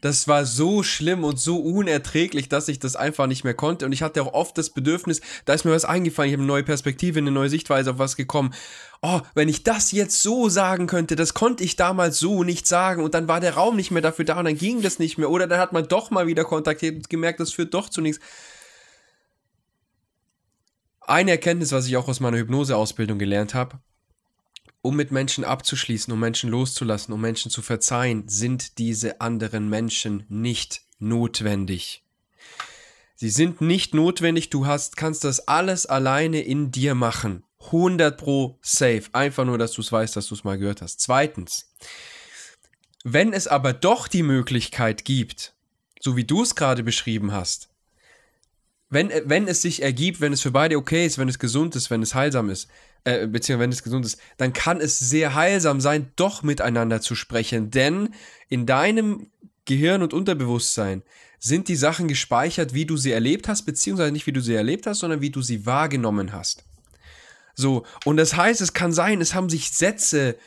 [0.01, 3.85] Das war so schlimm und so unerträglich, dass ich das einfach nicht mehr konnte.
[3.85, 6.47] Und ich hatte auch oft das Bedürfnis, da ist mir was eingefallen, ich habe eine
[6.47, 8.53] neue Perspektive, eine neue Sichtweise auf was gekommen.
[9.01, 13.03] Oh, wenn ich das jetzt so sagen könnte, das konnte ich damals so nicht sagen
[13.03, 15.29] und dann war der Raum nicht mehr dafür da und dann ging das nicht mehr.
[15.29, 18.23] Oder dann hat man doch mal wieder kontaktiert und gemerkt, das führt doch zu nichts.
[21.01, 23.79] Eine Erkenntnis, was ich auch aus meiner Hypnoseausbildung gelernt habe,
[24.85, 30.25] um mit Menschen abzuschließen, um Menschen loszulassen, um Menschen zu verzeihen, sind diese anderen Menschen
[30.29, 32.03] nicht notwendig.
[33.15, 37.43] Sie sind nicht notwendig, du hast, kannst das alles alleine in dir machen.
[37.65, 39.05] 100 pro safe.
[39.13, 40.99] Einfach nur, dass du es weißt, dass du es mal gehört hast.
[41.01, 41.71] Zweitens,
[43.03, 45.55] wenn es aber doch die Möglichkeit gibt,
[45.99, 47.69] so wie du es gerade beschrieben hast,
[48.89, 51.89] wenn, wenn es sich ergibt, wenn es für beide okay ist, wenn es gesund ist,
[51.89, 52.67] wenn es heilsam ist,
[53.03, 57.15] äh, beziehungsweise wenn es gesund ist, dann kann es sehr heilsam sein, doch miteinander zu
[57.15, 57.71] sprechen.
[57.71, 58.09] Denn
[58.47, 59.27] in deinem
[59.65, 61.01] Gehirn und Unterbewusstsein
[61.39, 64.87] sind die Sachen gespeichert, wie du sie erlebt hast, beziehungsweise nicht wie du sie erlebt
[64.87, 66.63] hast, sondern wie du sie wahrgenommen hast.
[67.55, 70.37] So, und das heißt, es kann sein, es haben sich Sätze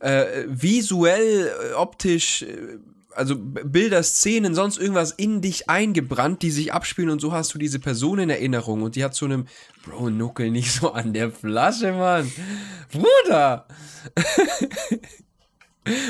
[0.00, 2.78] äh, visuell, äh, optisch, äh,
[3.16, 7.58] also Bilder, Szenen, sonst irgendwas in dich eingebrannt, die sich abspielen und so hast du
[7.58, 9.46] diese Person in Erinnerung und die hat so einem,
[9.84, 12.30] Bro, nuckel nicht so an der Flasche, Mann.
[12.92, 13.66] Bruder!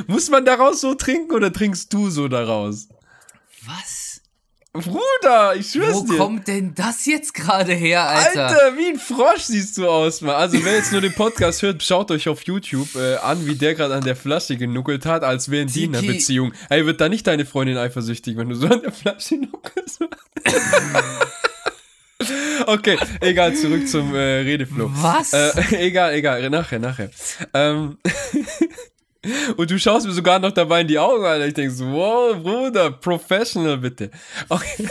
[0.07, 2.89] Muss man daraus so trinken oder trinkst du so daraus?
[3.65, 4.16] Was?
[4.79, 6.17] Bruder, ich schwör's Wo dir.
[6.17, 8.47] kommt denn das jetzt gerade her, Alter?
[8.47, 10.37] Alter, wie ein Frosch siehst du aus, Mann.
[10.37, 13.75] Also, wer jetzt nur den Podcast hört, schaut euch auf YouTube äh, an, wie der
[13.75, 16.07] gerade an der Flasche genuckelt hat, als wären die in einer.
[16.07, 16.53] Beziehung.
[16.71, 20.01] Ey, wird da nicht deine Freundin eifersüchtig, wenn du so an der Flasche nuckelst?
[22.67, 24.91] okay, egal, zurück zum äh, Redeflow.
[24.93, 25.33] Was?
[25.33, 25.51] Äh,
[25.87, 27.11] egal, egal, nachher, nachher.
[27.53, 27.99] Ähm,
[29.57, 31.47] und du schaust mir sogar noch dabei in die Augen, Alter.
[31.47, 34.11] Ich denk so, wow, Bruder, professional bitte.
[34.49, 34.89] Okay.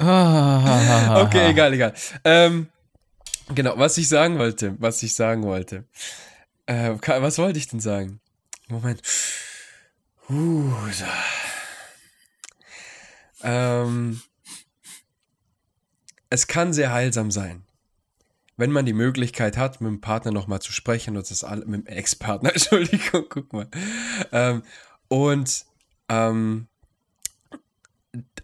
[0.00, 1.22] Ah.
[1.22, 1.94] Okay, egal, egal.
[2.24, 2.68] Ähm,
[3.54, 5.84] genau, was ich sagen wollte, was ich sagen wollte.
[6.66, 8.20] Äh, was wollte ich denn sagen?
[8.68, 9.02] Moment.
[10.28, 11.04] Uh, so.
[13.42, 14.22] ähm,
[16.30, 17.63] es kann sehr heilsam sein,
[18.56, 21.86] wenn man die Möglichkeit hat, mit dem Partner nochmal zu sprechen und das alle, mit
[21.86, 23.68] dem Ex-Partner, Entschuldigung, guck mal.
[24.32, 24.62] Ähm,
[25.08, 25.64] und
[26.08, 26.68] ähm,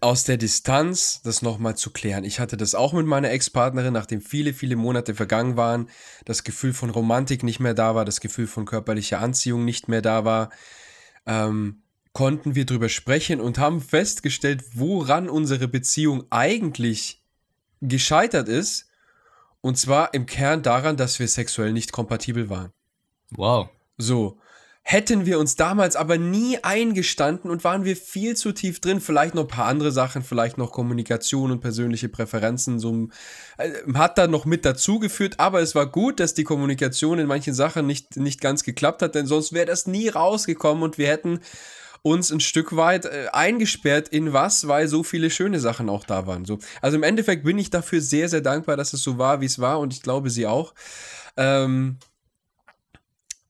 [0.01, 2.23] aus der Distanz das nochmal zu klären.
[2.23, 5.89] Ich hatte das auch mit meiner Ex-Partnerin, nachdem viele, viele Monate vergangen waren,
[6.25, 10.01] das Gefühl von Romantik nicht mehr da war, das Gefühl von körperlicher Anziehung nicht mehr
[10.01, 10.49] da war,
[11.25, 17.23] ähm, konnten wir drüber sprechen und haben festgestellt, woran unsere Beziehung eigentlich
[17.79, 18.90] gescheitert ist.
[19.61, 22.71] Und zwar im Kern daran, dass wir sexuell nicht kompatibel waren.
[23.31, 23.69] Wow.
[23.97, 24.37] So.
[24.83, 29.35] Hätten wir uns damals aber nie eingestanden und waren wir viel zu tief drin, vielleicht
[29.35, 33.07] noch ein paar andere Sachen, vielleicht noch Kommunikation und persönliche Präferenzen, so
[33.59, 37.53] äh, hat da noch mit dazugeführt, aber es war gut, dass die Kommunikation in manchen
[37.53, 41.41] Sachen nicht, nicht ganz geklappt hat, denn sonst wäre das nie rausgekommen und wir hätten
[42.03, 46.25] uns ein Stück weit äh, eingesperrt in was, weil so viele schöne Sachen auch da
[46.27, 46.45] waren.
[46.45, 46.59] So.
[46.81, 49.59] Also im Endeffekt bin ich dafür sehr, sehr dankbar, dass es so war, wie es
[49.59, 50.73] war und ich glaube, sie auch.
[51.37, 51.97] Ähm,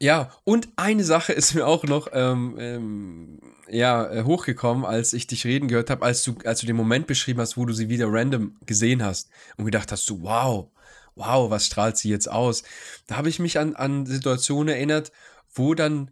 [0.01, 5.27] ja, und eine Sache ist mir auch noch ähm, ähm, ja, äh, hochgekommen, als ich
[5.27, 7.87] dich reden gehört habe, als du, als du den Moment beschrieben hast, wo du sie
[7.87, 10.69] wieder random gesehen hast und gedacht hast, so, wow,
[11.15, 12.63] wow, was strahlt sie jetzt aus?
[13.07, 15.11] Da habe ich mich an, an Situationen erinnert,
[15.53, 16.11] wo dann,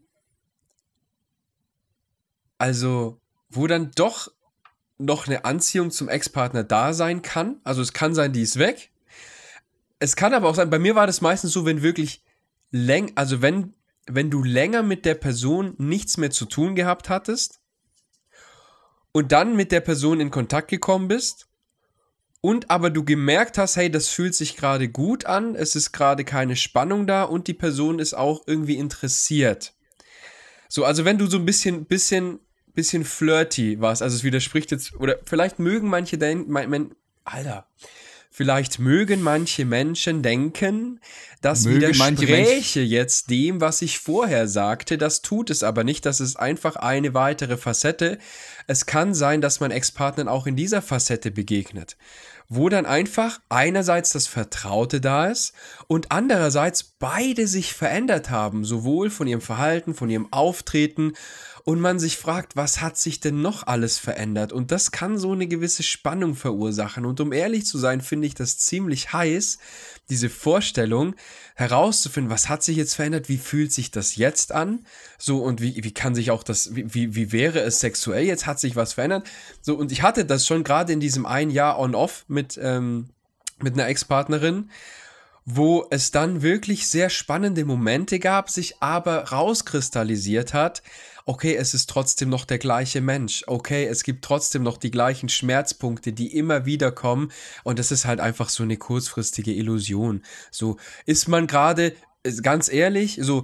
[2.60, 3.20] also,
[3.50, 4.32] wo dann doch
[5.00, 7.60] noch eine Anziehung zum Ex-Partner da sein kann.
[7.64, 8.92] Also es kann sein, die ist weg.
[9.98, 12.24] Es kann aber auch sein, bei mir war das meistens so, wenn wirklich
[12.72, 13.74] läng, also wenn
[14.12, 17.60] wenn du länger mit der Person nichts mehr zu tun gehabt hattest
[19.12, 21.48] und dann mit der Person in Kontakt gekommen bist
[22.42, 26.26] und aber du gemerkt hast, hey, das fühlt sich gerade gut an, es ist gerade
[26.26, 29.74] keine Spannung da und die Person ist auch irgendwie interessiert.
[30.70, 32.40] So, also wenn du so ein bisschen, bisschen,
[32.80, 37.68] bisschen flirty warst, also es widerspricht jetzt, oder vielleicht mögen manche denken, mein, mein, Alter,
[38.32, 41.00] Vielleicht mögen manche Menschen denken,
[41.42, 45.00] das mögen widerspreche jetzt dem, was ich vorher sagte.
[45.00, 46.06] Das tut es aber nicht.
[46.06, 48.20] Das ist einfach eine weitere Facette.
[48.68, 51.98] Es kann sein, dass mein Ex-Partner auch in dieser Facette begegnet
[52.52, 55.54] wo dann einfach einerseits das Vertraute da ist
[55.88, 61.14] und andererseits beide sich verändert haben, sowohl von ihrem Verhalten, von ihrem Auftreten
[61.70, 64.52] und man sich fragt, was hat sich denn noch alles verändert?
[64.52, 67.06] Und das kann so eine gewisse Spannung verursachen.
[67.06, 69.60] Und um ehrlich zu sein, finde ich das ziemlich heiß,
[70.10, 71.14] diese Vorstellung
[71.54, 74.84] herauszufinden, was hat sich jetzt verändert, wie fühlt sich das jetzt an?
[75.20, 78.26] So, und wie, wie kann sich auch das, wie, wie, wie wäre es sexuell?
[78.26, 79.30] Jetzt hat sich was verändert.
[79.62, 83.10] So, und ich hatte das schon gerade in diesem ein Jahr on-off mit, ähm,
[83.62, 84.72] mit einer Ex-Partnerin
[85.52, 90.84] wo es dann wirklich sehr spannende Momente gab, sich aber rauskristallisiert hat,
[91.30, 95.30] okay, es ist trotzdem noch der gleiche Mensch, okay, es gibt trotzdem noch die gleichen
[95.30, 97.32] Schmerzpunkte, die immer wieder kommen
[97.64, 100.24] und das ist halt einfach so eine kurzfristige Illusion.
[100.50, 101.94] So ist man gerade
[102.42, 103.44] ganz ehrlich, so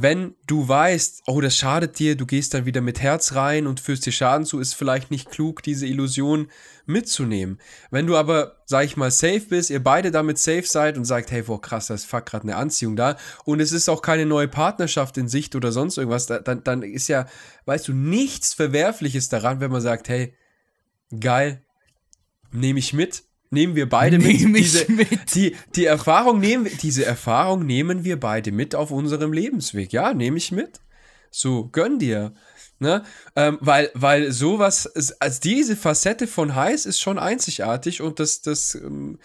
[0.00, 3.80] wenn du weißt, oh, das schadet dir, du gehst dann wieder mit Herz rein und
[3.80, 6.50] führst dir Schaden zu, ist vielleicht nicht klug, diese Illusion
[6.86, 7.58] mitzunehmen.
[7.90, 11.32] Wenn du aber, sag ich mal, safe bist, ihr beide damit safe seid und sagt,
[11.32, 14.24] hey, boah, krass, da ist fuck gerade eine Anziehung da und es ist auch keine
[14.24, 17.26] neue Partnerschaft in Sicht oder sonst irgendwas, dann, dann ist ja,
[17.64, 20.32] weißt du, nichts Verwerfliches daran, wenn man sagt, hey,
[21.18, 21.64] geil,
[22.52, 24.40] nehme ich mit, nehmen wir beide mit.
[24.40, 25.34] Nehm diese, mit.
[25.34, 29.92] Die, die Erfahrung nehmen, diese Erfahrung nehmen wir beide mit auf unserem Lebensweg.
[29.92, 30.80] Ja, nehme ich mit.
[31.30, 32.34] So, gönn dir.
[32.80, 33.04] Ne?
[33.34, 34.86] Ähm, weil, weil sowas,
[35.18, 39.18] als diese Facette von heiß ist schon einzigartig und das, das ähm,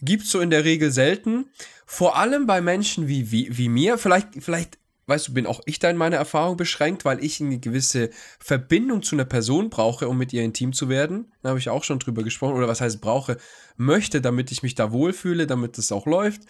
[0.00, 1.46] gibt so in der Regel selten.
[1.86, 5.78] Vor allem bei Menschen wie, wie, wie mir, vielleicht, vielleicht weißt du, bin auch ich
[5.78, 10.18] da in meiner Erfahrung beschränkt, weil ich eine gewisse Verbindung zu einer Person brauche, um
[10.18, 11.32] mit ihr intim zu werden.
[11.42, 12.54] Da habe ich auch schon drüber gesprochen.
[12.54, 13.38] Oder was heißt brauche,
[13.76, 16.42] möchte, damit ich mich da wohlfühle, damit es auch läuft.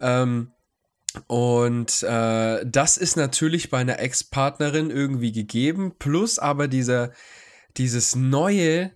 [0.00, 0.52] Ähm,
[1.26, 5.94] und äh, das ist natürlich bei einer Ex-Partnerin irgendwie gegeben.
[5.98, 7.12] Plus aber dieser,
[7.76, 8.92] dieses neue,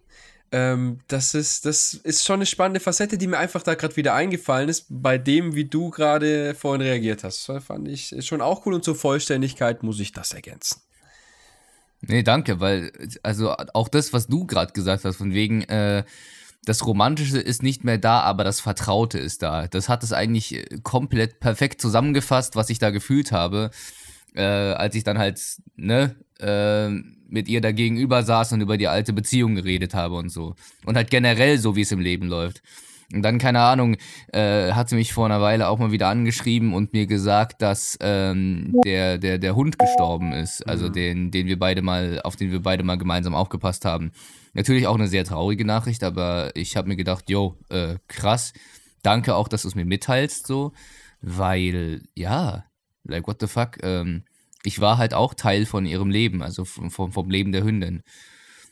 [0.53, 4.15] ähm, das, ist, das ist schon eine spannende Facette, die mir einfach da gerade wieder
[4.15, 7.49] eingefallen ist, bei dem, wie du gerade vorhin reagiert hast.
[7.49, 10.81] Das fand ich schon auch cool und zur Vollständigkeit muss ich das ergänzen.
[12.03, 16.05] Nee, danke, weil, also auch das, was du gerade gesagt hast, von wegen, äh,
[16.65, 19.67] das Romantische ist nicht mehr da, aber das Vertraute ist da.
[19.69, 23.71] Das hat es eigentlich äh, komplett perfekt zusammengefasst, was ich da gefühlt habe,
[24.35, 25.41] äh, als ich dann halt,
[25.77, 26.89] ne, äh,
[27.29, 30.55] mit ihr da gegenüber saß und über die alte Beziehung geredet habe und so.
[30.85, 32.63] Und halt generell so, wie es im Leben läuft.
[33.13, 33.97] Und dann, keine Ahnung,
[34.33, 37.99] äh, hat sie mich vor einer Weile auch mal wieder angeschrieben und mir gesagt, dass
[38.01, 40.67] ähm, der, der, der Hund gestorben ist.
[40.69, 40.93] Also mhm.
[40.93, 44.13] den, den wir beide mal, auf den wir beide mal gemeinsam aufgepasst haben.
[44.53, 48.53] Natürlich auch eine sehr traurige Nachricht, aber ich habe mir gedacht, yo, äh, krass.
[49.03, 50.73] Danke auch, dass du es mir mitteilst, so.
[51.21, 52.65] Weil, ja,
[53.05, 54.25] like, what the fuck, ähm,
[54.63, 58.03] ich war halt auch Teil von ihrem Leben, also vom, vom, Leben der Hündin.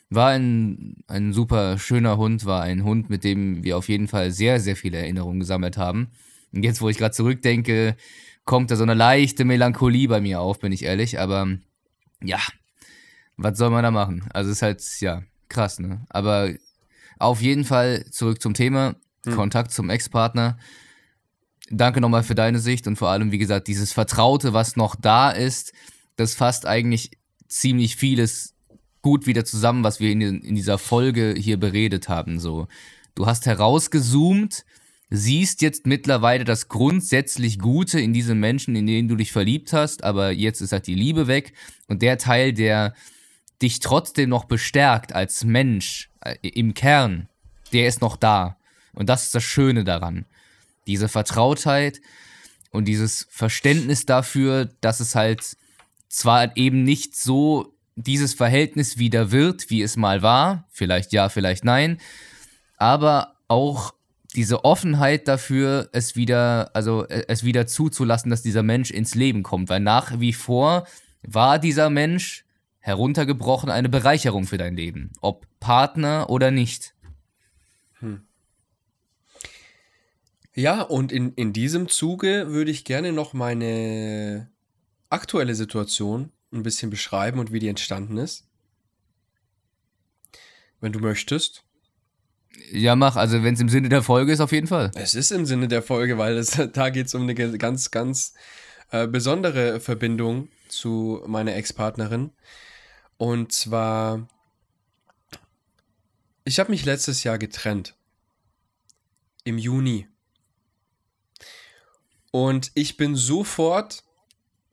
[0.09, 4.31] War ein, ein super schöner Hund, war ein Hund, mit dem wir auf jeden Fall
[4.31, 6.09] sehr, sehr viele Erinnerungen gesammelt haben.
[6.51, 7.95] Und jetzt, wo ich gerade zurückdenke,
[8.45, 11.19] kommt da so eine leichte Melancholie bei mir auf, bin ich ehrlich.
[11.19, 11.47] Aber
[12.23, 12.39] ja,
[13.37, 14.25] was soll man da machen?
[14.33, 16.05] Also es ist halt, ja, krass, ne?
[16.09, 16.49] Aber
[17.19, 18.95] auf jeden Fall zurück zum Thema.
[19.25, 19.35] Hm.
[19.35, 20.57] Kontakt zum Ex-Partner.
[21.71, 25.29] Danke nochmal für deine Sicht und vor allem, wie gesagt, dieses Vertraute, was noch da
[25.29, 25.73] ist,
[26.15, 27.11] das fasst eigentlich
[27.47, 28.53] ziemlich vieles
[29.01, 32.39] gut wieder zusammen, was wir in, in dieser Folge hier beredet haben.
[32.39, 32.67] So,
[33.15, 34.65] du hast herausgezoomt,
[35.09, 40.03] siehst jetzt mittlerweile das grundsätzlich Gute in diesem Menschen, in den du dich verliebt hast,
[40.03, 41.53] aber jetzt ist halt die Liebe weg
[41.87, 42.93] und der Teil, der
[43.61, 47.27] dich trotzdem noch bestärkt als Mensch äh, im Kern,
[47.73, 48.57] der ist noch da.
[48.93, 50.25] Und das ist das Schöne daran.
[50.87, 52.01] Diese Vertrautheit
[52.71, 55.57] und dieses Verständnis dafür, dass es halt
[56.07, 61.65] zwar eben nicht so dieses Verhältnis wieder wird, wie es mal war, vielleicht ja, vielleicht
[61.65, 61.99] nein,
[62.77, 63.93] aber auch
[64.35, 69.43] diese Offenheit dafür, es wieder, also äh, es wieder zuzulassen, dass dieser Mensch ins Leben
[69.43, 70.87] kommt, weil nach wie vor
[71.23, 72.45] war dieser Mensch
[72.79, 76.93] heruntergebrochen eine Bereicherung für dein Leben, ob Partner oder nicht.
[77.99, 78.21] Hm.
[80.55, 84.49] Ja, und in, in diesem Zuge würde ich gerne noch meine
[85.09, 88.45] aktuelle Situation ein bisschen beschreiben und wie die entstanden ist.
[90.81, 91.63] Wenn du möchtest.
[92.71, 93.15] Ja, mach.
[93.15, 94.91] Also, wenn es im Sinne der Folge ist, auf jeden Fall.
[94.95, 98.33] Es ist im Sinne der Folge, weil es, da geht es um eine ganz, ganz
[98.91, 102.31] äh, besondere Verbindung zu meiner Ex-Partnerin.
[103.17, 104.27] Und zwar,
[106.43, 107.95] ich habe mich letztes Jahr getrennt.
[109.43, 110.07] Im Juni.
[112.31, 114.03] Und ich bin sofort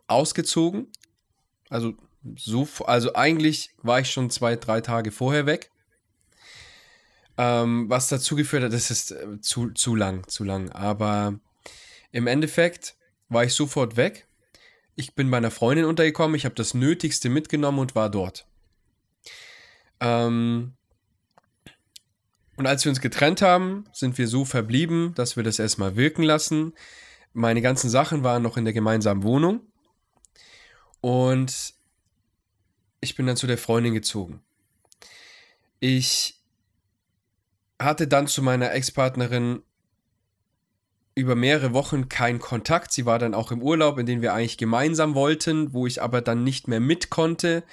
[0.07, 0.89] ausgezogen.
[1.69, 1.95] Also,
[2.37, 5.71] so, also eigentlich war ich schon zwei, drei Tage vorher weg.
[7.39, 10.71] Ähm, was dazu geführt hat, das ist äh, zu, zu lang, zu lang.
[10.73, 11.39] Aber
[12.13, 12.97] im Endeffekt
[13.29, 14.27] war ich sofort weg.
[14.95, 18.47] Ich bin bei einer Freundin untergekommen, ich habe das Nötigste mitgenommen und war dort.
[20.01, 20.73] Ähm,
[22.57, 26.23] und als wir uns getrennt haben, sind wir so verblieben, dass wir das erstmal wirken
[26.23, 26.73] lassen.
[27.37, 29.61] Meine ganzen Sachen waren noch in der gemeinsamen Wohnung.
[31.03, 31.74] Und
[33.01, 34.41] ich bin dann zu der Freundin gezogen.
[35.78, 36.43] Ich
[37.78, 39.62] hatte dann zu meiner Ex-Partnerin
[41.14, 42.91] über mehrere Wochen keinen Kontakt.
[42.93, 46.22] Sie war dann auch im Urlaub, in den wir eigentlich gemeinsam wollten, wo ich aber
[46.22, 47.64] dann nicht mehr mit konnte.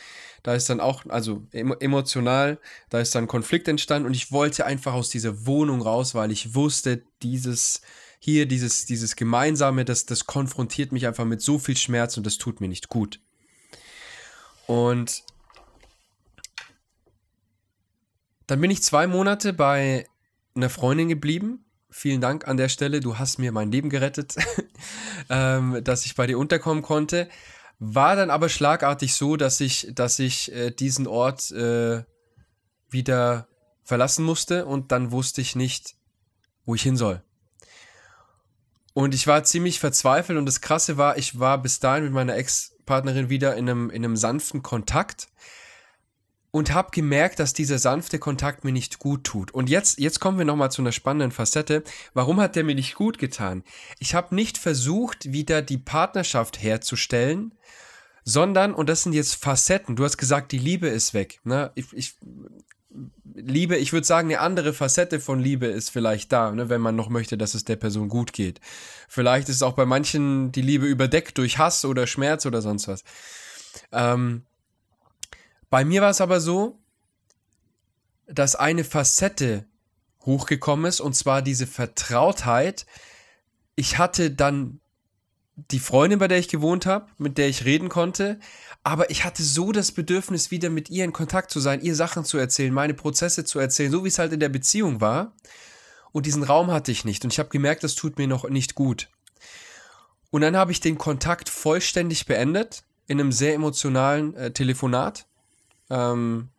[0.43, 2.59] Da ist dann auch, also emotional,
[2.89, 6.53] da ist dann Konflikt entstanden und ich wollte einfach aus dieser Wohnung raus, weil ich
[6.53, 7.82] wusste, dieses
[8.26, 12.38] hier, dieses, dieses Gemeinsame, das, das konfrontiert mich einfach mit so viel Schmerz und das
[12.38, 13.20] tut mir nicht gut.
[14.66, 15.26] Und
[18.48, 20.08] dann bin ich zwei Monate bei
[20.56, 21.66] einer Freundin geblieben.
[21.90, 23.02] Vielen Dank an der Stelle.
[23.02, 24.36] Du hast mir mein Leben gerettet,
[25.30, 27.28] ähm, dass ich bei dir unterkommen konnte.
[27.80, 32.06] War dann aber schlagartig so, dass ich, dass ich äh, diesen Ort äh,
[32.90, 33.50] wieder
[33.84, 35.96] verlassen musste und dann wusste ich nicht,
[36.64, 37.22] wo ich hin soll.
[38.94, 42.36] Und ich war ziemlich verzweifelt und das Krasse war, ich war bis dahin mit meiner
[42.36, 45.30] Ex-Partnerin wieder in einem, in einem sanften Kontakt
[46.52, 49.50] und habe gemerkt, dass dieser sanfte Kontakt mir nicht gut tut.
[49.52, 51.84] Und jetzt, jetzt kommen wir nochmal zu einer spannenden Facette.
[52.14, 53.64] Warum hat der mir nicht gut getan?
[53.98, 57.56] Ich habe nicht versucht, wieder die Partnerschaft herzustellen,
[58.24, 61.39] sondern, und das sind jetzt Facetten, du hast gesagt, die Liebe ist weg.
[61.44, 61.72] Ne?
[61.74, 62.14] Ich, ich
[63.46, 66.96] Liebe, ich würde sagen, eine andere Facette von Liebe ist vielleicht da, ne, wenn man
[66.96, 68.60] noch möchte, dass es der Person gut geht.
[69.08, 73.04] Vielleicht ist auch bei manchen die Liebe überdeckt durch Hass oder Schmerz oder sonst was.
[73.91, 74.44] Ähm,
[75.70, 76.80] bei mir war es aber so,
[78.28, 79.66] dass eine Facette
[80.26, 82.86] hochgekommen ist, und zwar diese Vertrautheit.
[83.76, 84.80] Ich hatte dann
[85.56, 88.39] die Freundin, bei der ich gewohnt habe, mit der ich reden konnte,
[88.84, 92.26] aber ich hatte so das Bedürfnis, wieder mit ihr in Kontakt zu sein, ihr Sachen
[92.26, 95.34] zu erzählen, meine Prozesse zu erzählen, so wie es halt in der Beziehung war.
[96.12, 97.24] Und diesen Raum hatte ich nicht.
[97.24, 99.10] Und ich habe gemerkt, das tut mir noch nicht gut.
[100.32, 105.26] Und dann habe ich den Kontakt vollständig beendet in einem sehr emotionalen äh, Telefonat.
[105.89, 106.49] Ähm,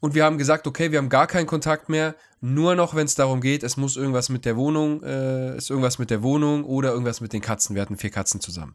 [0.00, 3.14] und wir haben gesagt, okay, wir haben gar keinen Kontakt mehr, nur noch, wenn es
[3.14, 6.90] darum geht, es muss irgendwas mit der Wohnung, äh, ist irgendwas mit der Wohnung oder
[6.90, 7.74] irgendwas mit den Katzen.
[7.74, 8.74] Wir hatten vier Katzen zusammen.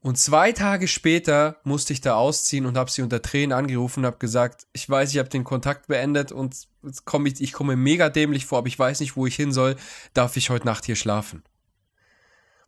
[0.00, 4.06] Und zwei Tage später musste ich da ausziehen und habe sie unter Tränen angerufen und
[4.06, 6.68] habe gesagt, ich weiß, ich habe den Kontakt beendet und
[7.04, 9.74] komm ich, ich komme mega dämlich vor, aber ich weiß nicht, wo ich hin soll.
[10.14, 11.42] Darf ich heute Nacht hier schlafen?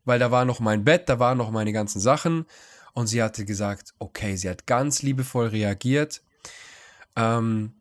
[0.05, 2.45] Weil da war noch mein Bett, da waren noch meine ganzen Sachen
[2.93, 6.22] und sie hatte gesagt, okay, sie hat ganz liebevoll reagiert.
[7.19, 7.73] Ähm,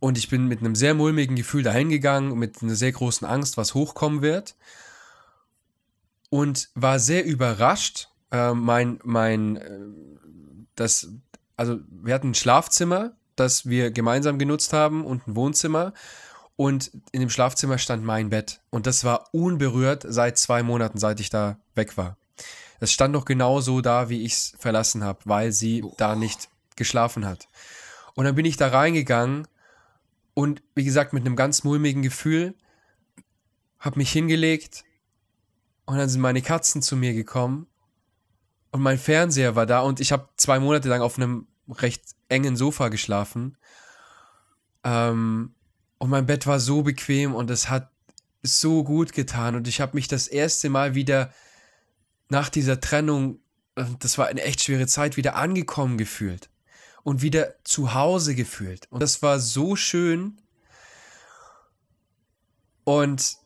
[0.00, 3.56] Und ich bin mit einem sehr mulmigen Gefühl dahin gegangen, mit einer sehr großen Angst,
[3.56, 4.54] was hochkommen wird.
[6.28, 8.08] Und war sehr überrascht.
[8.30, 9.80] Äh, mein, mein, äh,
[10.74, 11.08] das,
[11.56, 15.92] also wir hatten ein Schlafzimmer, das wir gemeinsam genutzt haben und ein Wohnzimmer.
[16.56, 18.60] Und in dem Schlafzimmer stand mein Bett.
[18.70, 22.16] Und das war unberührt seit zwei Monaten, seit ich da weg war.
[22.80, 25.94] Es stand noch genau so da, wie ich es verlassen habe, weil sie oh.
[25.96, 27.48] da nicht geschlafen hat.
[28.16, 29.46] Und dann bin ich da reingegangen
[30.32, 32.54] und wie gesagt mit einem ganz mulmigen Gefühl,
[33.78, 34.84] habe mich hingelegt
[35.84, 37.66] und dann sind meine Katzen zu mir gekommen
[38.72, 42.56] und mein Fernseher war da und ich habe zwei Monate lang auf einem recht engen
[42.56, 43.58] Sofa geschlafen.
[44.82, 45.54] Ähm,
[45.98, 47.90] und mein Bett war so bequem und es hat
[48.42, 51.34] so gut getan und ich habe mich das erste Mal wieder
[52.30, 53.40] nach dieser Trennung,
[53.74, 56.48] äh, das war eine echt schwere Zeit, wieder angekommen gefühlt
[57.06, 58.88] und wieder zu Hause gefühlt.
[58.90, 60.38] Und das war so schön.
[62.82, 63.36] Und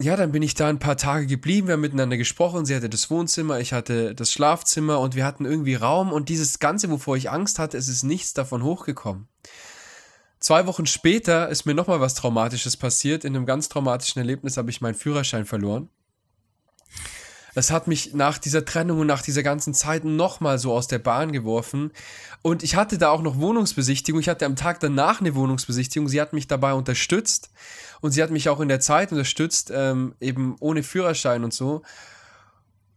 [0.00, 2.66] ja, dann bin ich da ein paar Tage geblieben, wir haben miteinander gesprochen.
[2.66, 6.12] Sie hatte das Wohnzimmer, ich hatte das Schlafzimmer und wir hatten irgendwie Raum.
[6.12, 9.28] Und dieses Ganze, wovor ich Angst hatte, es ist nichts davon hochgekommen.
[10.40, 13.24] Zwei Wochen später ist mir nochmal was Traumatisches passiert.
[13.24, 15.90] In einem ganz traumatischen Erlebnis habe ich meinen Führerschein verloren.
[17.54, 20.98] Das hat mich nach dieser Trennung und nach dieser ganzen Zeit nochmal so aus der
[20.98, 21.92] Bahn geworfen.
[22.42, 24.20] Und ich hatte da auch noch Wohnungsbesichtigung.
[24.20, 26.08] Ich hatte am Tag danach eine Wohnungsbesichtigung.
[26.08, 27.50] Sie hat mich dabei unterstützt.
[28.00, 31.82] Und sie hat mich auch in der Zeit unterstützt, ähm, eben ohne Führerschein und so.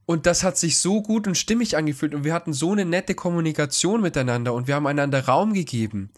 [0.05, 2.16] Und das hat sich so gut und stimmig angefühlt.
[2.16, 4.53] Und wir hatten so eine nette Kommunikation miteinander.
[4.53, 6.10] Und wir haben einander Raum gegeben.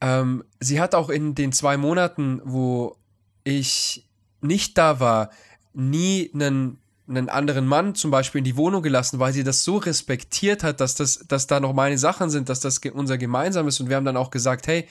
[0.00, 2.96] Ähm, sie hat auch in den zwei Monaten, wo
[3.44, 4.08] ich
[4.40, 5.30] nicht da war,
[5.74, 6.81] nie einen
[7.16, 10.80] einen anderen Mann zum Beispiel in die Wohnung gelassen, weil sie das so respektiert hat,
[10.80, 13.80] dass, das, dass da noch meine Sachen sind, dass das unser gemeinsames.
[13.80, 14.86] Und wir haben dann auch gesagt, hey,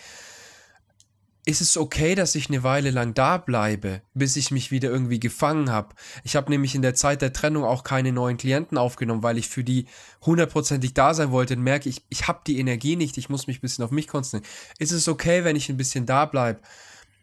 [1.46, 5.20] ist es okay, dass ich eine Weile lang da bleibe, bis ich mich wieder irgendwie
[5.20, 5.96] gefangen habe?
[6.24, 9.50] Ich habe nämlich in der Zeit der Trennung auch keine neuen Klienten aufgenommen, weil ich
[9.50, 9.88] für die
[10.24, 13.58] hundertprozentig da sein wollte und merke, ich, ich habe die Energie nicht, ich muss mich
[13.58, 14.54] ein bisschen auf mich konzentrieren.
[14.78, 16.60] Ist es okay, wenn ich ein bisschen da bleibe?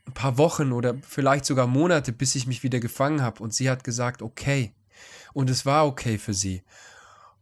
[0.06, 3.42] Ein paar Wochen oder vielleicht sogar Monate, bis ich mich wieder gefangen habe.
[3.42, 4.72] Und sie hat gesagt, okay.
[5.32, 6.62] Und es war okay für sie.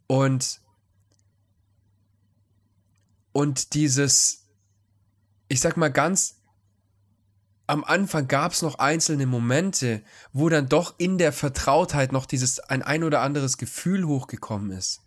[0.07, 0.61] Und,
[3.33, 4.47] und dieses,
[5.49, 6.37] ich sag mal ganz,
[7.67, 10.03] am Anfang gab es noch einzelne Momente,
[10.33, 15.03] wo dann doch in der Vertrautheit noch dieses ein ein oder anderes Gefühl hochgekommen ist.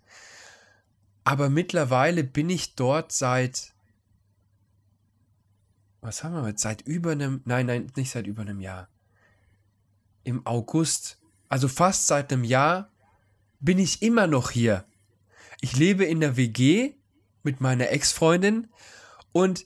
[1.23, 3.73] Aber mittlerweile bin ich dort seit,
[6.01, 8.89] was haben wir jetzt, seit über einem, nein, nein, nicht seit über einem Jahr.
[10.23, 11.18] Im August
[11.49, 12.91] also fast seit einem Jahr,
[13.59, 14.85] bin ich immer noch hier.
[15.61, 16.93] Ich lebe in der WG
[17.43, 18.67] mit meiner Ex-Freundin
[19.31, 19.65] und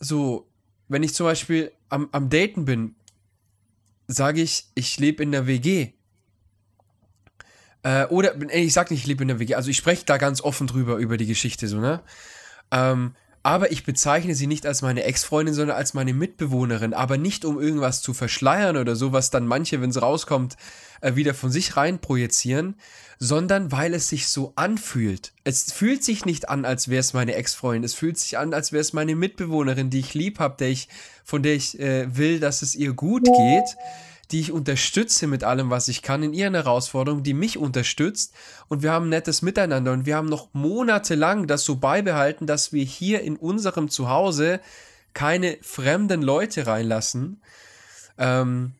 [0.00, 0.48] so,
[0.88, 2.96] wenn ich zum Beispiel am, am Daten bin,
[4.08, 5.92] sage ich, ich lebe in der WG.
[7.82, 10.40] Äh, oder, ich sage nicht, ich lebe in der WG, also ich spreche da ganz
[10.40, 12.02] offen drüber, über die Geschichte, so, ne?
[12.70, 16.92] Ähm, aber ich bezeichne sie nicht als meine Ex-Freundin, sondern als meine Mitbewohnerin.
[16.92, 20.56] Aber nicht, um irgendwas zu verschleiern oder so, was dann manche, wenn es rauskommt,
[21.00, 22.74] äh, wieder von sich rein projizieren,
[23.18, 25.32] sondern weil es sich so anfühlt.
[25.44, 27.84] Es fühlt sich nicht an, als wäre es meine Ex-Freundin.
[27.84, 30.74] Es fühlt sich an, als wäre es meine Mitbewohnerin, die ich lieb habe,
[31.24, 33.76] von der ich äh, will, dass es ihr gut geht
[34.30, 38.34] die ich unterstütze mit allem, was ich kann in ihren Herausforderungen, die mich unterstützt
[38.68, 42.84] und wir haben nettes Miteinander und wir haben noch monatelang das so beibehalten, dass wir
[42.84, 44.60] hier in unserem Zuhause
[45.14, 47.42] keine fremden Leute reinlassen.
[48.18, 48.72] Ähm,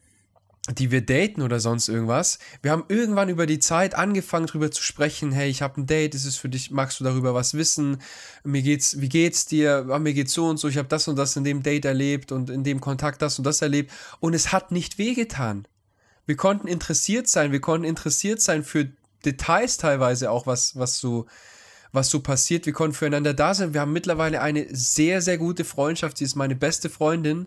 [0.72, 2.38] die wir daten oder sonst irgendwas.
[2.62, 6.14] Wir haben irgendwann über die Zeit angefangen darüber zu sprechen, hey, ich habe ein Date,
[6.14, 7.98] ist es für dich, magst du darüber was wissen?
[8.44, 9.86] Mir geht's, wie geht's dir?
[9.90, 12.32] Ah, mir geht's so und so, ich habe das und das in dem Date erlebt
[12.32, 15.66] und in dem Kontakt das und das erlebt und es hat nicht wehgetan.
[16.26, 18.88] Wir konnten interessiert sein, wir konnten interessiert sein für
[19.24, 21.26] Details teilweise auch, was, was so
[21.92, 22.66] was so passiert.
[22.66, 23.74] Wir konnten füreinander da sein.
[23.74, 26.18] Wir haben mittlerweile eine sehr, sehr gute Freundschaft.
[26.18, 27.46] Sie ist meine beste Freundin.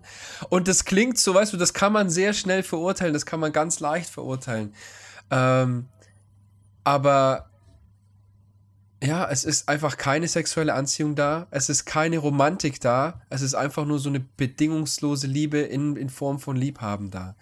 [0.50, 3.14] Und das klingt so, weißt du, das kann man sehr schnell verurteilen.
[3.14, 4.74] Das kann man ganz leicht verurteilen.
[5.32, 5.88] Ähm,
[6.84, 7.50] aber
[9.04, 11.48] ja, es ist einfach keine sexuelle Anziehung da.
[11.52, 13.22] Es ist keine Romantik da.
[13.30, 17.36] Es ist einfach nur so eine bedingungslose Liebe in, in Form von Liebhaben da.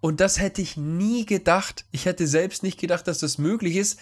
[0.00, 1.84] Und das hätte ich nie gedacht.
[1.90, 3.98] Ich hätte selbst nicht gedacht, dass das möglich ist.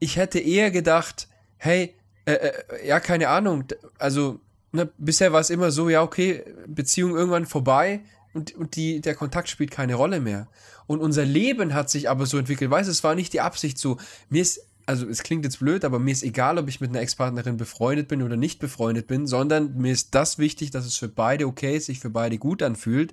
[0.00, 1.94] Ich hätte eher gedacht, hey,
[2.26, 3.64] äh, äh, ja, keine Ahnung,
[3.98, 4.40] also
[4.72, 8.00] ne, bisher war es immer so, ja, okay, Beziehung irgendwann vorbei
[8.32, 10.48] und, und die, der Kontakt spielt keine Rolle mehr.
[10.86, 13.78] Und unser Leben hat sich aber so entwickelt, weißt du, es war nicht die Absicht
[13.78, 13.98] so,
[14.28, 17.00] mir ist also es klingt jetzt blöd, aber mir ist egal, ob ich mit einer
[17.00, 21.08] Ex-Partnerin befreundet bin oder nicht befreundet bin, sondern mir ist das wichtig, dass es für
[21.08, 23.12] beide okay ist, sich für beide gut anfühlt.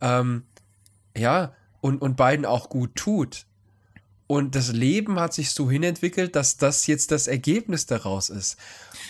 [0.00, 0.44] Ähm,
[1.16, 3.44] ja, und, und beiden auch gut tut.
[4.28, 8.56] Und das Leben hat sich so hinentwickelt, dass das jetzt das Ergebnis daraus ist.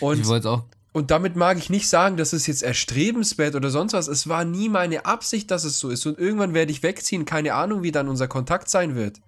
[0.00, 3.70] Und ich wollte auch und damit mag ich nicht sagen, dass es jetzt erstrebenswert oder
[3.70, 4.08] sonst was.
[4.08, 6.04] Es war nie meine Absicht, dass es so ist.
[6.06, 7.24] Und irgendwann werde ich wegziehen.
[7.24, 9.20] Keine Ahnung, wie dann unser Kontakt sein wird.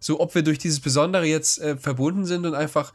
[0.00, 2.92] So, ob wir durch dieses Besondere jetzt äh, verbunden sind und einfach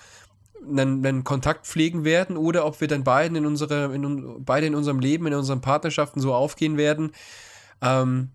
[0.62, 4.76] einen, einen, Kontakt pflegen werden oder ob wir dann beiden in unsere, in, beide in
[4.76, 7.14] unserem Leben, in unseren Partnerschaften so aufgehen werden,
[7.82, 8.30] ähm,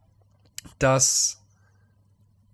[0.78, 1.40] dass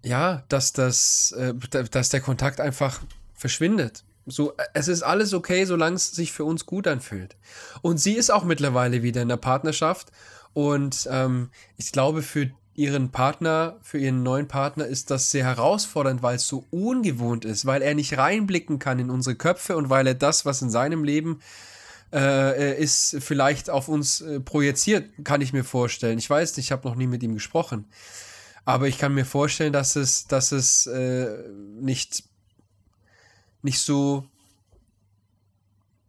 [0.05, 1.55] ja, dass das, äh,
[1.91, 3.01] dass der Kontakt einfach
[3.35, 4.05] verschwindet.
[4.27, 7.37] So, äh, es ist alles okay, solange es sich für uns gut anfühlt.
[7.83, 10.13] Und sie ist auch mittlerweile wieder in der Partnerschaft.
[10.53, 16.23] Und ähm, ich glaube, für ihren Partner, für ihren neuen Partner ist das sehr herausfordernd,
[16.23, 20.07] weil es so ungewohnt ist, weil er nicht reinblicken kann in unsere Köpfe und weil
[20.07, 21.41] er das, was in seinem Leben
[22.13, 26.19] äh, ist, vielleicht auf uns äh, projiziert, kann ich mir vorstellen.
[26.19, 27.87] Ich weiß nicht, ich habe noch nie mit ihm gesprochen.
[28.65, 31.49] Aber ich kann mir vorstellen, dass es, dass es äh,
[31.81, 32.25] nicht
[33.65, 34.27] nicht so,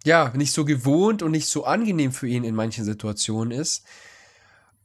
[0.04, 3.86] ja, nicht so gewohnt und nicht so angenehm für ihn in manchen Situationen ist.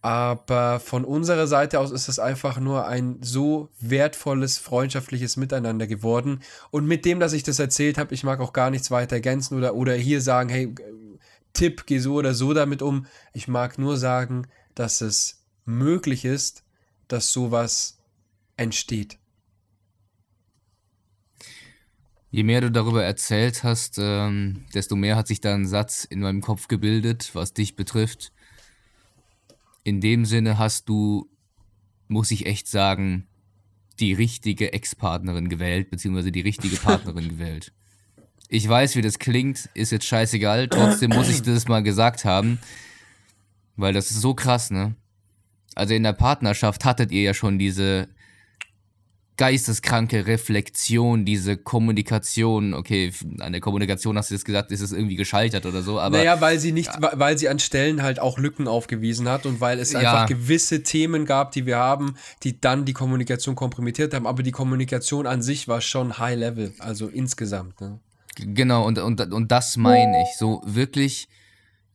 [0.02, 6.40] Aber von unserer Seite aus ist es einfach nur ein so wertvolles, freundschaftliches Miteinander geworden.
[6.70, 9.58] Und mit dem, dass ich das erzählt habe, ich mag auch gar nichts weiter ergänzen
[9.58, 10.74] oder, oder hier sagen, hey,
[11.52, 13.06] Tipp, geh so oder so damit um.
[13.34, 16.62] Ich mag nur sagen, dass es möglich ist,
[17.12, 17.98] dass sowas
[18.56, 19.18] entsteht.
[22.30, 26.20] Je mehr du darüber erzählt hast, ähm, desto mehr hat sich da ein Satz in
[26.20, 28.32] meinem Kopf gebildet, was dich betrifft.
[29.82, 31.28] In dem Sinne hast du,
[32.06, 33.26] muss ich echt sagen,
[33.98, 37.72] die richtige Ex-Partnerin gewählt, beziehungsweise die richtige Partnerin gewählt.
[38.48, 42.58] Ich weiß, wie das klingt, ist jetzt scheißegal, trotzdem muss ich das mal gesagt haben,
[43.76, 44.94] weil das ist so krass, ne?
[45.74, 48.08] Also in der Partnerschaft hattet ihr ja schon diese
[49.40, 55.16] geisteskranke Reflexion, diese Kommunikation, okay, an der Kommunikation hast du jetzt gesagt, ist es irgendwie
[55.16, 56.18] gescheitert oder so, aber.
[56.18, 57.12] Naja, weil sie nicht, ja.
[57.14, 60.26] weil sie an Stellen halt auch Lücken aufgewiesen hat und weil es einfach ja.
[60.26, 65.26] gewisse Themen gab, die wir haben, die dann die Kommunikation kompromittiert haben, aber die Kommunikation
[65.26, 67.98] an sich war schon High Level, also insgesamt, ne?
[68.36, 70.36] Genau, und, und, und das meine ich.
[70.38, 71.28] So wirklich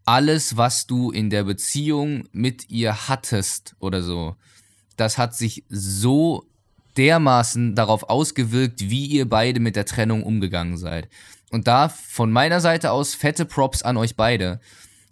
[0.06, 4.36] alles, was du in der Beziehung mit ihr hattest oder so,
[4.98, 6.46] das hat sich so
[6.98, 11.10] dermaßen darauf ausgewirkt, wie ihr beide mit der Trennung umgegangen seid.
[11.52, 14.60] Und da von meiner Seite aus fette Props an euch beide.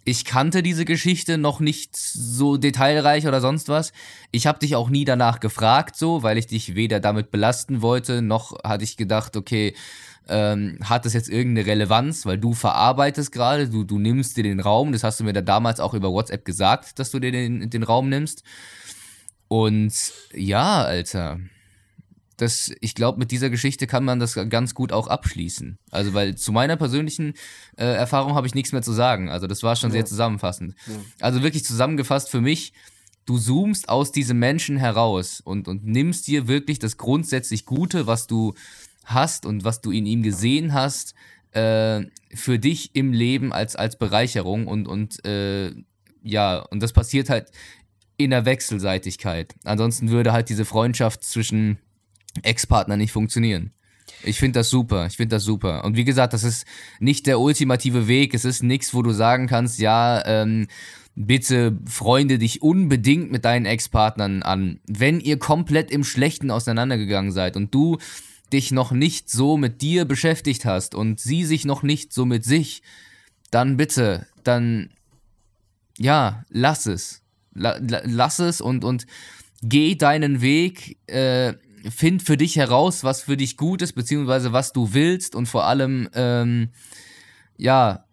[0.05, 3.93] Ich kannte diese Geschichte noch nicht so detailreich oder sonst was.
[4.31, 8.21] Ich habe dich auch nie danach gefragt, so, weil ich dich weder damit belasten wollte,
[8.21, 9.73] noch hatte ich gedacht, okay,
[10.27, 14.59] ähm, hat das jetzt irgendeine Relevanz, weil du verarbeitest gerade, du, du nimmst dir den
[14.59, 17.69] Raum, das hast du mir da damals auch über WhatsApp gesagt, dass du dir den,
[17.69, 18.43] den Raum nimmst.
[19.47, 19.93] Und
[20.33, 21.39] ja, Alter,
[22.37, 25.77] das, ich glaube, mit dieser Geschichte kann man das ganz gut auch abschließen.
[25.91, 27.33] Also, weil zu meiner persönlichen
[27.77, 29.29] äh, Erfahrung habe ich nichts mehr zu sagen.
[29.29, 29.93] Also, das war schon ja.
[29.95, 30.73] sehr zusammenfassend.
[30.87, 30.95] Ja.
[31.19, 32.73] Also, wirklich zusammengefasst für mich,
[33.25, 38.27] du zoomst aus diesem Menschen heraus und, und nimmst dir wirklich das grundsätzlich Gute, was
[38.27, 38.53] du
[39.03, 41.13] hast und was du in ihm gesehen hast,
[41.51, 42.01] äh,
[42.33, 45.71] für dich im Leben als, als Bereicherung und, und äh,
[46.23, 47.51] ja, und das passiert halt
[48.17, 49.55] in der Wechselseitigkeit.
[49.63, 51.77] Ansonsten würde halt diese Freundschaft zwischen
[52.41, 53.71] Ex-Partner nicht funktionieren.
[54.23, 55.83] Ich finde das super, ich finde das super.
[55.83, 56.65] Und wie gesagt, das ist
[56.99, 60.67] nicht der ultimative Weg, es ist nichts, wo du sagen kannst, ja, ähm,
[61.15, 64.79] bitte freunde dich unbedingt mit deinen Ex-Partnern an.
[64.87, 67.97] Wenn ihr komplett im Schlechten auseinandergegangen seid und du
[68.53, 72.45] dich noch nicht so mit dir beschäftigt hast und sie sich noch nicht so mit
[72.45, 72.83] sich,
[73.51, 74.89] dann bitte, dann
[75.97, 77.21] ja, lass es.
[77.53, 79.05] La, la, lass es und, und
[79.61, 80.97] geh deinen Weg.
[81.07, 81.53] Äh,
[81.89, 85.65] find für dich heraus, was für dich gut ist, beziehungsweise was du willst und vor
[85.65, 86.69] allem, ähm,
[87.57, 88.05] ja,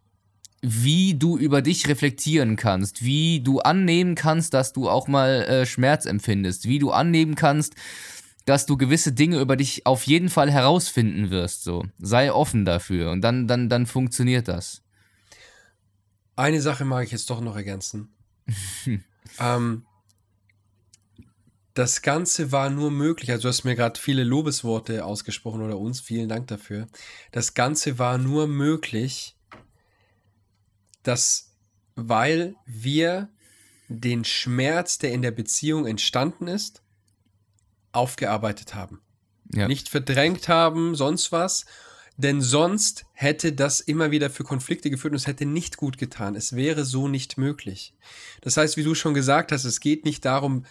[0.62, 5.66] wie du über dich reflektieren kannst, wie du annehmen kannst, dass du auch mal äh,
[5.66, 7.74] Schmerz empfindest, wie du annehmen kannst,
[8.45, 11.62] dass du gewisse Dinge über dich auf jeden Fall herausfinden wirst.
[11.62, 14.82] So, sei offen dafür und dann, dann, dann funktioniert das.
[16.36, 18.14] Eine Sache mag ich jetzt doch noch ergänzen.
[19.38, 19.84] ähm,
[21.74, 26.01] das Ganze war nur möglich, also du hast mir gerade viele Lobesworte ausgesprochen oder uns,
[26.01, 26.88] vielen Dank dafür.
[27.30, 29.36] Das Ganze war nur möglich,
[31.03, 31.53] dass,
[31.95, 33.28] weil wir
[33.88, 36.82] den Schmerz, der in der Beziehung entstanden ist,
[37.93, 39.01] aufgearbeitet haben.
[39.53, 39.66] Ja.
[39.68, 41.66] Nicht verdrängt haben, sonst was.
[42.16, 46.34] Denn sonst hätte das immer wieder für Konflikte geführt und es hätte nicht gut getan.
[46.34, 47.95] Es wäre so nicht möglich.
[48.43, 50.66] Das heißt, wie du schon gesagt hast, es geht nicht darum,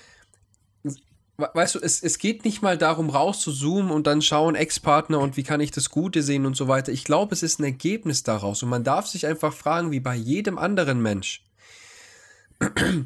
[1.37, 5.43] weißt du, es, es geht nicht mal darum, rauszuzoomen und dann schauen, Ex-Partner und wie
[5.43, 6.91] kann ich das Gute sehen und so weiter.
[6.91, 10.15] Ich glaube, es ist ein Ergebnis daraus und man darf sich einfach fragen, wie bei
[10.15, 11.43] jedem anderen Mensch.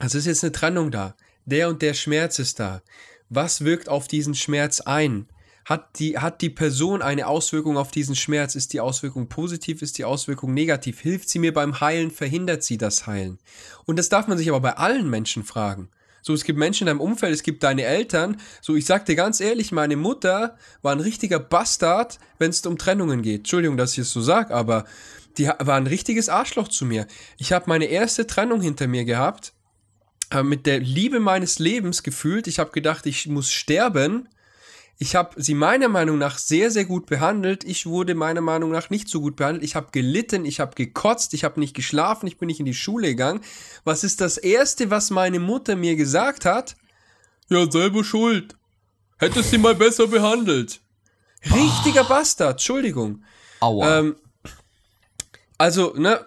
[0.00, 1.16] Also ist jetzt eine Trennung da.
[1.44, 2.82] Der und der Schmerz ist da.
[3.30, 5.28] Was wirkt auf diesen Schmerz ein?
[5.64, 8.54] Hat die, hat die Person eine Auswirkung auf diesen Schmerz?
[8.54, 9.82] Ist die Auswirkung positiv?
[9.82, 11.00] Ist die Auswirkung negativ?
[11.00, 12.10] Hilft sie mir beim Heilen?
[12.10, 13.38] Verhindert sie das Heilen?
[13.84, 15.90] Und das darf man sich aber bei allen Menschen fragen.
[16.22, 18.38] So, es gibt Menschen in deinem Umfeld, es gibt deine Eltern.
[18.62, 22.78] So, ich sag dir ganz ehrlich, meine Mutter war ein richtiger Bastard, wenn es um
[22.78, 23.40] Trennungen geht.
[23.40, 24.84] Entschuldigung, dass ich es so sag, aber
[25.36, 27.06] die war ein richtiges Arschloch zu mir.
[27.36, 29.52] Ich habe meine erste Trennung hinter mir gehabt,
[30.30, 32.46] äh, mit der Liebe meines Lebens gefühlt.
[32.46, 34.28] Ich habe gedacht, ich muss sterben.
[35.00, 37.62] Ich habe sie meiner Meinung nach sehr, sehr gut behandelt.
[37.62, 39.62] Ich wurde meiner Meinung nach nicht so gut behandelt.
[39.62, 42.74] Ich habe gelitten, ich habe gekotzt, ich habe nicht geschlafen, ich bin nicht in die
[42.74, 43.40] Schule gegangen.
[43.84, 46.76] Was ist das Erste, was meine Mutter mir gesagt hat?
[47.48, 48.56] Ja, selber schuld.
[49.18, 50.80] Hättest sie mal besser behandelt.
[51.44, 52.04] Richtiger.
[52.04, 53.22] Bastard, Entschuldigung.
[53.60, 54.00] Aua.
[54.00, 54.16] Ähm,
[55.56, 56.24] also, ne,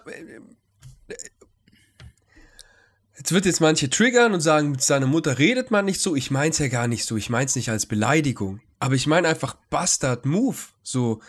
[3.22, 6.16] Jetzt wird jetzt manche triggern und sagen, mit seiner Mutter redet man nicht so.
[6.16, 7.16] Ich mein's ja gar nicht so.
[7.16, 8.60] Ich mein's nicht als Beleidigung.
[8.80, 10.56] Aber ich meine einfach Bastard Move.
[10.82, 11.20] So,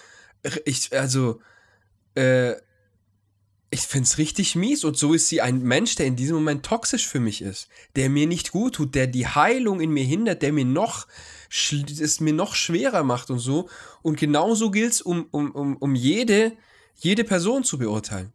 [0.66, 1.40] ich, also,
[2.16, 2.54] äh,
[3.70, 4.84] ich find's richtig mies.
[4.86, 7.68] Und so ist sie ein Mensch, der in diesem Moment toxisch für mich ist.
[7.96, 11.06] Der mir nicht gut tut, der die Heilung in mir hindert, der mir noch,
[11.48, 13.70] es mir noch schwerer macht und so.
[14.02, 16.54] Und genauso gilt's um, um, um, um jede,
[16.96, 18.34] jede Person zu beurteilen.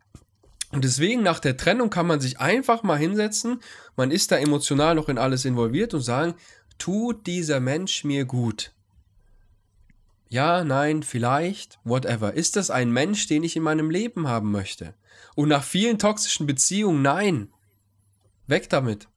[0.70, 3.60] Und deswegen nach der Trennung kann man sich einfach mal hinsetzen,
[3.96, 6.34] man ist da emotional noch in alles involviert und sagen,
[6.78, 8.72] tut dieser Mensch mir gut?
[10.28, 12.34] Ja, nein, vielleicht, whatever.
[12.34, 14.92] Ist das ein Mensch, den ich in meinem Leben haben möchte?
[15.34, 17.48] Und nach vielen toxischen Beziehungen, nein.
[18.46, 19.08] Weg damit.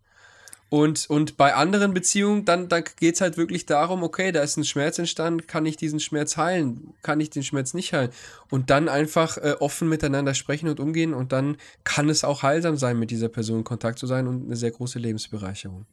[0.72, 4.55] Und, und bei anderen Beziehungen, dann, dann geht es halt wirklich darum, okay, da ist
[4.55, 6.93] ein Schmerz entstanden, kann ich diesen Schmerz heilen?
[7.01, 8.11] Kann ich den Schmerz nicht heilen?
[8.49, 12.78] Und dann einfach äh, offen miteinander sprechen und umgehen und dann kann es auch heilsam
[12.78, 15.86] sein, mit dieser Person in Kontakt zu sein und eine sehr große Lebensbereicherung.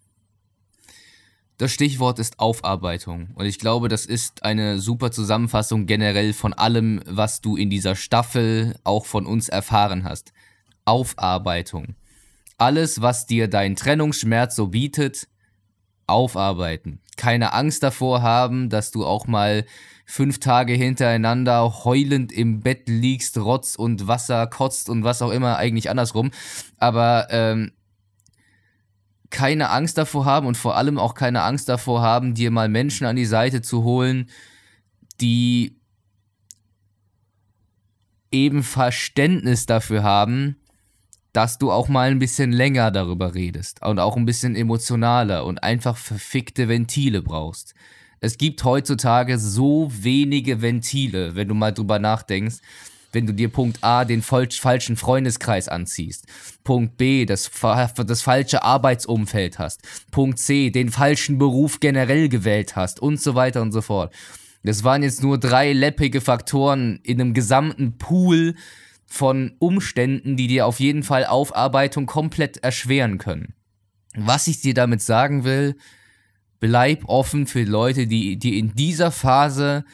[1.57, 3.31] Das Stichwort ist Aufarbeitung.
[3.35, 7.97] Und ich glaube, das ist eine super Zusammenfassung generell von allem, was du in dieser
[7.97, 10.33] Staffel auch von uns erfahren hast.
[10.85, 11.97] Aufarbeitung
[12.59, 15.29] alles, was dir dein Trennungsschmerz so bietet,
[16.07, 17.01] aufarbeiten.
[17.17, 19.65] Keine Angst davor haben, dass du auch mal
[20.05, 25.57] fünf Tage hintereinander heulend im Bett liegst, Rotz und Wasser kotzt und was auch immer,
[25.57, 26.31] eigentlich andersrum.
[26.79, 27.73] Aber ähm,
[29.31, 33.07] keine Angst davor haben und vor allem auch keine Angst davor haben, dir mal Menschen
[33.07, 34.31] an die Seite zu holen,
[35.21, 35.77] die
[38.31, 40.57] eben Verständnis dafür haben,
[41.39, 45.63] dass du auch mal ein bisschen länger darüber redest und auch ein bisschen emotionaler und
[45.63, 47.77] einfach verfickte Ventile brauchst.
[48.19, 52.57] Es gibt heutzutage so wenige Ventile, wenn du mal drüber nachdenkst,
[53.13, 56.27] wenn du dir Punkt A den falschen Freundeskreis anziehst,
[56.65, 57.49] Punkt B das,
[58.05, 63.63] das falsche Arbeitsumfeld hast, Punkt C den falschen Beruf generell gewählt hast und so weiter
[63.63, 64.13] und so fort.
[64.65, 68.57] Das waren jetzt nur drei läppige Faktoren in einem gesamten Pool,
[69.11, 73.55] von Umständen, die dir auf jeden Fall Aufarbeitung komplett erschweren können.
[74.15, 75.77] Was ich dir damit sagen will,
[76.61, 79.85] bleib offen für Leute, die dir in dieser Phase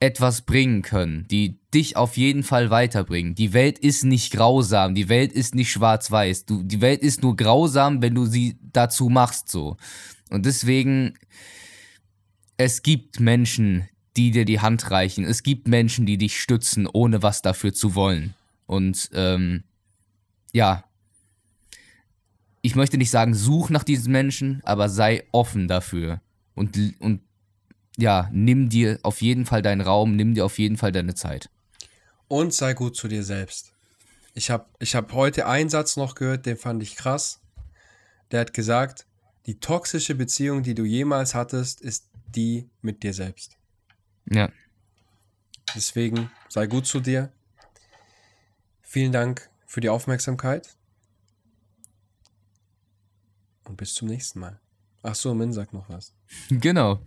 [0.00, 3.34] etwas bringen können, die dich auf jeden Fall weiterbringen.
[3.34, 6.44] Die Welt ist nicht grausam, die Welt ist nicht schwarz-weiß.
[6.44, 9.76] Du, die Welt ist nur grausam, wenn du sie dazu machst so.
[10.30, 11.14] Und deswegen,
[12.58, 15.24] es gibt Menschen, die dir die Hand reichen.
[15.24, 18.34] Es gibt Menschen, die dich stützen, ohne was dafür zu wollen.
[18.68, 19.64] Und ähm,
[20.52, 20.84] ja,
[22.60, 26.20] ich möchte nicht sagen, such nach diesen Menschen, aber sei offen dafür.
[26.54, 27.22] Und, und
[27.96, 31.48] ja, nimm dir auf jeden Fall deinen Raum, nimm dir auf jeden Fall deine Zeit.
[32.28, 33.72] Und sei gut zu dir selbst.
[34.34, 37.40] Ich habe ich hab heute einen Satz noch gehört, den fand ich krass.
[38.30, 39.06] Der hat gesagt,
[39.46, 43.56] die toxische Beziehung, die du jemals hattest, ist die mit dir selbst.
[44.30, 44.50] Ja.
[45.74, 47.32] Deswegen sei gut zu dir,
[48.90, 50.74] Vielen Dank für die Aufmerksamkeit
[53.64, 54.58] und bis zum nächsten Mal.
[55.02, 56.14] Ach so, Min sagt noch was.
[56.48, 56.98] Genau.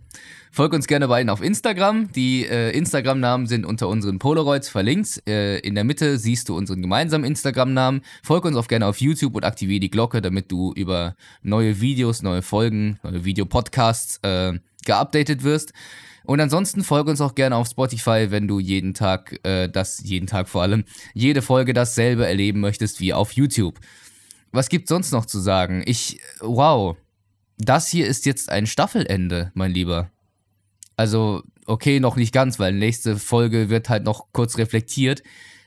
[0.52, 2.12] Folgt uns gerne beiden auf Instagram.
[2.12, 5.26] Die äh, Instagram-Namen sind unter unseren Polaroids verlinkt.
[5.28, 8.02] Äh, in der Mitte siehst du unseren gemeinsamen Instagram-Namen.
[8.22, 12.22] Folg uns auch gerne auf YouTube und aktiviere die Glocke, damit du über neue Videos,
[12.22, 15.72] neue Folgen, neue Videopodcasts äh, geupdatet wirst.
[16.24, 20.26] Und ansonsten folge uns auch gerne auf Spotify, wenn du jeden Tag, äh, das jeden
[20.26, 23.80] Tag vor allem, jede Folge dasselbe erleben möchtest wie auf YouTube.
[24.52, 25.82] Was gibt sonst noch zu sagen?
[25.84, 26.96] Ich, wow,
[27.58, 30.10] das hier ist jetzt ein Staffelende, mein Lieber.
[30.96, 35.22] Also, okay, noch nicht ganz, weil nächste Folge wird halt noch kurz reflektiert.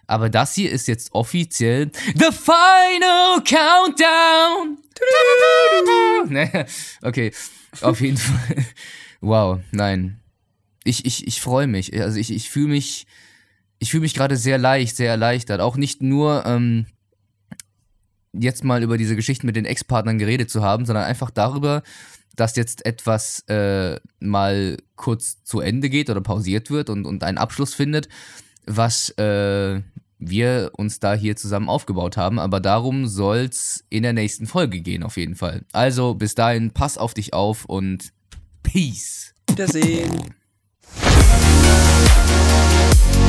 [0.07, 4.77] Aber das hier ist jetzt offiziell The Final Countdown.
[7.01, 7.33] Okay,
[7.81, 8.65] auf jeden Fall.
[9.21, 10.19] Wow, nein.
[10.83, 11.99] Ich, ich, ich freue mich.
[11.99, 13.07] Also ich, ich fühle mich,
[13.79, 15.61] ich fühle mich gerade sehr leicht, sehr erleichtert.
[15.61, 16.85] Auch nicht nur ähm,
[18.33, 21.83] jetzt mal über diese Geschichten mit den Ex-Partnern geredet zu haben, sondern einfach darüber,
[22.35, 27.37] dass jetzt etwas äh, mal kurz zu Ende geht oder pausiert wird und, und einen
[27.37, 28.09] Abschluss findet,
[28.65, 29.81] was äh,
[30.17, 32.39] wir uns da hier zusammen aufgebaut haben.
[32.39, 35.65] Aber darum soll es in der nächsten Folge gehen, auf jeden Fall.
[35.71, 38.11] Also bis dahin, pass auf dich auf und
[38.65, 39.33] Peace.
[39.49, 40.33] Wiedersehen.